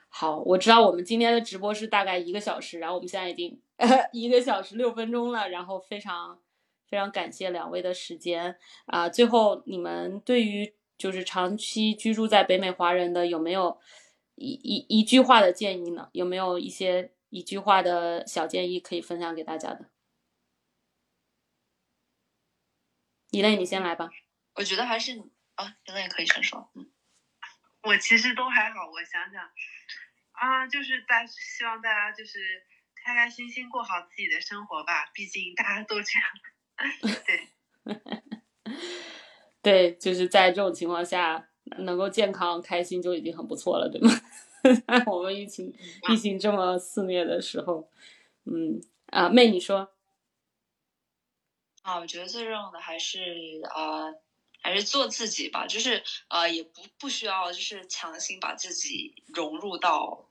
[0.10, 3.62] 好，我知道我们今天的直播是大概一个小时，然后我们现在已经
[4.12, 6.40] 一个小时六分钟了，然后非常
[6.88, 13.80] 非常感谢两位的时间啊、最后，你们对于就是长期居住在北美华人的有没有
[14.36, 16.10] 一一一句话的建议呢？
[16.14, 19.90] 有没有一些一句话的小建议可以分享给大家的？
[23.32, 24.10] 一类，你先来吧。
[24.56, 25.20] 我觉得还是
[25.56, 26.90] 啊，现在也可以先说，嗯，
[27.84, 29.44] 我其实都还好，我想想
[30.32, 32.64] 啊，就是大希望大家就是
[33.04, 36.24] 开开心心过好自己的生活吧，毕竟大家都这样。
[37.26, 37.94] 对，
[39.62, 41.50] 对，就是在这种情况下，
[41.80, 44.12] 能够健康开心就已经很不错了，对吗？
[44.88, 45.74] 在 我们疫情
[46.10, 47.90] 疫情这么肆虐的时候，
[48.46, 49.90] 嗯啊，妹你说，
[51.84, 54.14] 啊，我觉得最重要的还是呃，
[54.62, 60.30] 还是做自己吧，就是呃，也不不需要就是强行把自己融入到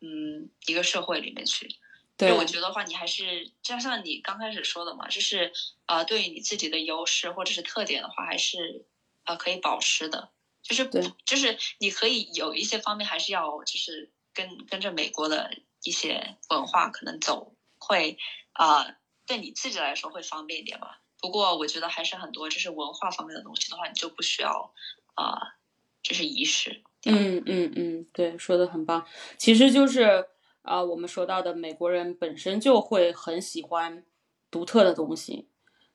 [0.00, 1.68] 嗯一个社会里面去。
[2.16, 5.52] 对就我觉得话，你还是加上你刚开始说的嘛，就是
[5.86, 8.84] 呃，对于你自己的优势或者是特点的话，还是
[9.24, 10.30] 呃可以保持的。
[10.62, 15.50] 就是不就是你可以有一些方面还是要就是跟跟着美国的
[15.84, 18.18] 一些文化可能走，会
[18.52, 21.00] 啊、呃对你自己来说会方便一点吧。
[21.18, 24.72] 不过我觉得还是很多就是文化方面的东西的话，你就不需要
[25.14, 25.38] 啊、呃
[26.02, 26.82] 就是仪式。
[27.04, 29.06] 嗯嗯嗯，对，说的很棒。
[29.36, 30.28] 其实就是
[30.66, 34.04] 啊、我们说到的美国人本身就会很喜欢
[34.50, 35.46] 独特的东西，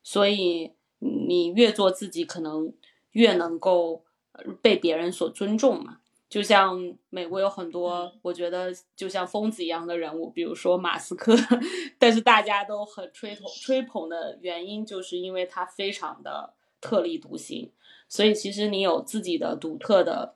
[0.01, 2.73] 所以你越做自己，可能
[3.11, 5.99] 越能够呃被别人所尊重嘛。
[6.29, 11.35] 就像美国有很多，我觉得就像疯子一样的人物，比如说马斯克，
[11.99, 17.69] 但是大家都很吹捧吹捧的原因，就是因为他非常的特立独行。
[18.07, 20.35] 所以其实你有自己的独特的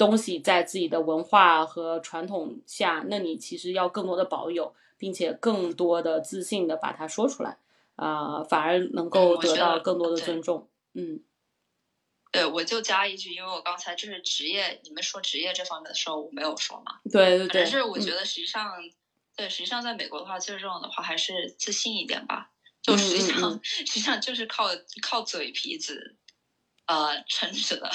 [0.00, 7.58] 东西，在自己的文化和传统下，那你其实要更多的保有，并且更多的自信的把它说出来，
[7.96, 10.70] 啊，反而能够得到更多的尊重。
[10.94, 11.20] 嗯，
[12.32, 17.00] 对，我就加一句，因为我刚才就是职业，你们说职业这方面的时候，我没有说嘛。
[17.12, 17.62] 对对对。
[17.62, 18.72] 但是我觉得实际上，
[19.36, 22.50] 对，实际上在美国的话，就是这种的话，还是自信一点吧。
[22.80, 24.64] 就实际上，实际上就是靠
[25.02, 26.16] 靠嘴皮子。
[26.86, 27.88] 呃，撑着的，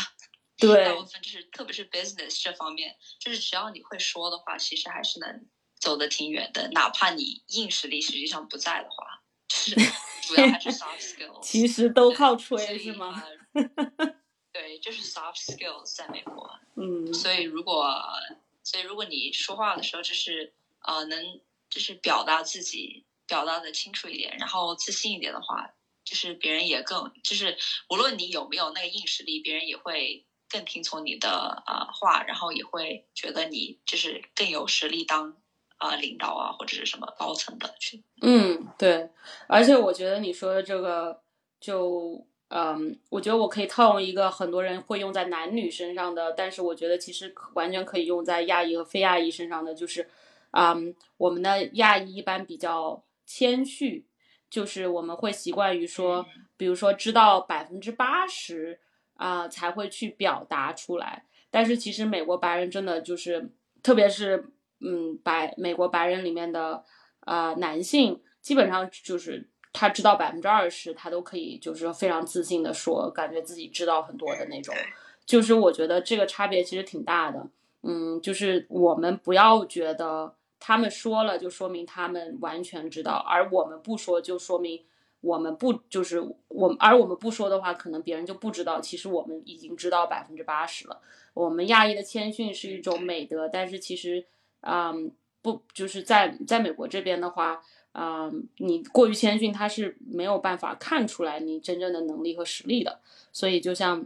[0.57, 5.45] 对，大部分就是特别是 business 这方面，就是只要你会说的话，其实还是能
[5.79, 6.69] 走得挺远的。
[6.69, 9.75] 哪怕你硬实力实际上不在的话，是
[10.21, 11.41] 主要还是 soft skills。
[11.41, 13.23] 其实都靠吹是吗？
[14.53, 16.49] 对，就是 soft skills 在美国。
[16.75, 17.13] 嗯。
[17.13, 17.93] 所以如果，
[18.63, 20.53] 所以如果你说话的时候就是
[20.83, 25.71] 呃能就是表达自己表达的清楚一点，然后自信一点的话。
[26.05, 27.57] 就是别人也更，就是
[27.89, 35.35] 无论你有没有那个硬实力，别人也会更听从你的呃话，然后也会觉得你就是更有实力当
[35.77, 38.03] 啊领导啊或者是什么高层的去。
[38.21, 39.09] 嗯，对，
[39.47, 41.21] 而且我觉得你说的这个
[41.59, 50.09] 就嗯，我觉得我可以套用一个很多人会用在男女身上的，但是我觉得其实完全可以用在亚裔和非亚裔身上的，就是
[50.51, 54.05] 嗯，我们的亚裔一般比较谦虚。
[54.47, 58.79] 就是我们会习惯于说，比如说知道百分之八十
[59.15, 63.49] 啊才会去表达出来，但是其实美国白人真的就是，
[63.81, 66.83] 特别是嗯白美国白人里面的
[67.21, 74.73] 呃男性，基本上就是他知道百分之二十，他都可以就是非常自信的说，感觉自己知道很多的那种。
[75.25, 77.47] 就是我觉得这个差别其实挺大的，
[77.83, 80.35] 嗯，就是我们不要觉得。
[80.57, 84.83] 他们说了，就说明他们完全知道；而我们不说，就说明
[85.25, 86.75] 我们不就是我。
[86.77, 88.79] 而我们不说的话，可能别人就不知道。
[88.79, 91.01] 其实我们已经知道百分之八十了。
[91.33, 94.23] 我们亚裔的谦逊是一种美德，但是其实，
[94.61, 95.11] 嗯，
[95.41, 97.61] 不就是在在美国这边的话，
[97.93, 102.99] 嗯，你过于谦逊，他是没有办法看出来你真正的能力和实力的。
[103.33, 104.05] 所以，就像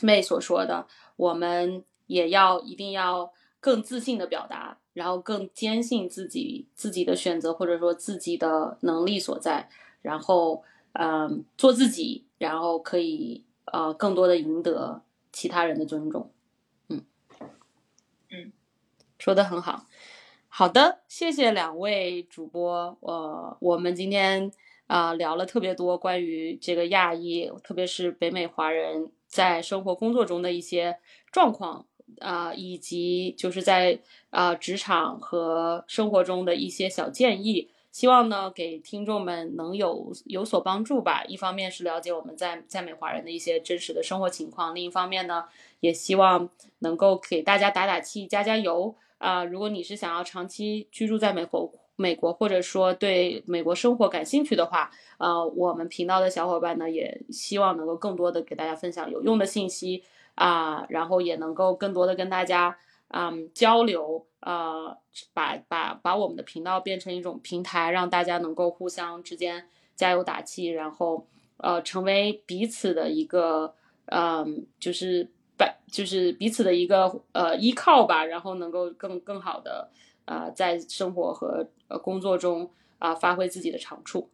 [0.00, 3.30] 妹所说的，我们也要一定要
[3.60, 4.78] 更自信的表达。
[4.94, 9.68] 然后更坚信自己自己的选择，或者说自己的能力所在，
[10.02, 10.62] 然后
[10.92, 15.02] 嗯做自己，然后可以呃更多的赢得
[15.32, 16.30] 其他人的尊重，
[16.88, 17.04] 嗯
[18.30, 18.52] 嗯，
[19.18, 19.86] 说的很好，
[20.48, 24.50] 好的，谢谢两位主播，呃，我们今天
[24.86, 30.98] 啊聊了特别多关于这个亚裔，特别是北美华人在生活工作中的一些
[31.30, 31.86] 状况。
[32.20, 34.00] 啊，以及就是在
[34.30, 37.68] 啊职场和生活中的一些小建议，
[37.98, 41.24] 希望呢给听众们能有有所帮助吧。
[41.24, 45.46] 一方面是了解我们在在美华人的一些真实的生活情况，另一方面呢，
[45.80, 46.48] 也希望
[46.78, 49.42] 能够给大家打打气、加加油啊。
[49.42, 60.04] 如果你是想要长期居住在美国，美国或者说对美国生活感兴趣的话，呃，我们频道的小伙伴呢，也希望能够更多的给大家分享有用的信息。
[60.36, 62.78] 啊，然后也能够更多的跟大家
[63.08, 64.96] 嗯交流，呃，
[65.32, 71.26] 把把把我们的频道变成一种平台，让大家能够互相之间加油打气，然后
[71.56, 73.74] 呃成为彼此的一个
[74.06, 79.90] 嗯就是把就是彼此的一个呃依靠吧，然后能够更更好的
[80.26, 84.28] 呃在生活和呃工作中啊发挥自己的长处。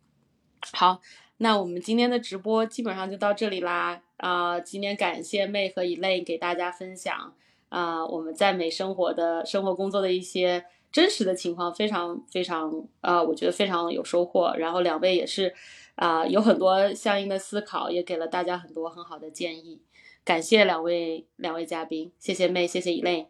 [0.73, 1.01] 好，
[1.37, 4.03] 那我们今天的直播基本上就到这里啦。
[4.17, 7.35] 啊，今天感谢妹和 Elaine 给大家分享
[7.75, 14.55] 啊，我们在美生活的生活工作的一些真实的情况，非常非常啊，我觉得非常有收获。
[14.57, 15.53] 然后两位也是
[15.97, 19.83] 啊，有很多相应的思考，也给了大家很多很好的建议。
[20.23, 23.27] 感谢两位两位嘉宾，谢谢妹，谢谢 Elaine。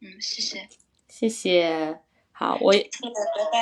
[0.00, 0.68] 嗯，谢谢，
[1.08, 2.00] 谢谢。
[2.32, 3.58] 好，我也拜拜。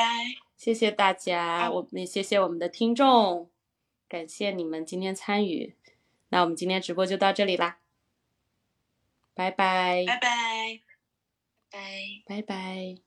[0.56, 3.50] 谢谢大家，我们也谢谢我们的听众。
[4.08, 5.74] 感谢你们今天参与，
[6.30, 7.78] 那我们今天直播就到这里啦，
[9.36, 10.80] 拜拜，拜拜，
[12.24, 12.96] 拜拜。
[12.96, 13.05] 拜。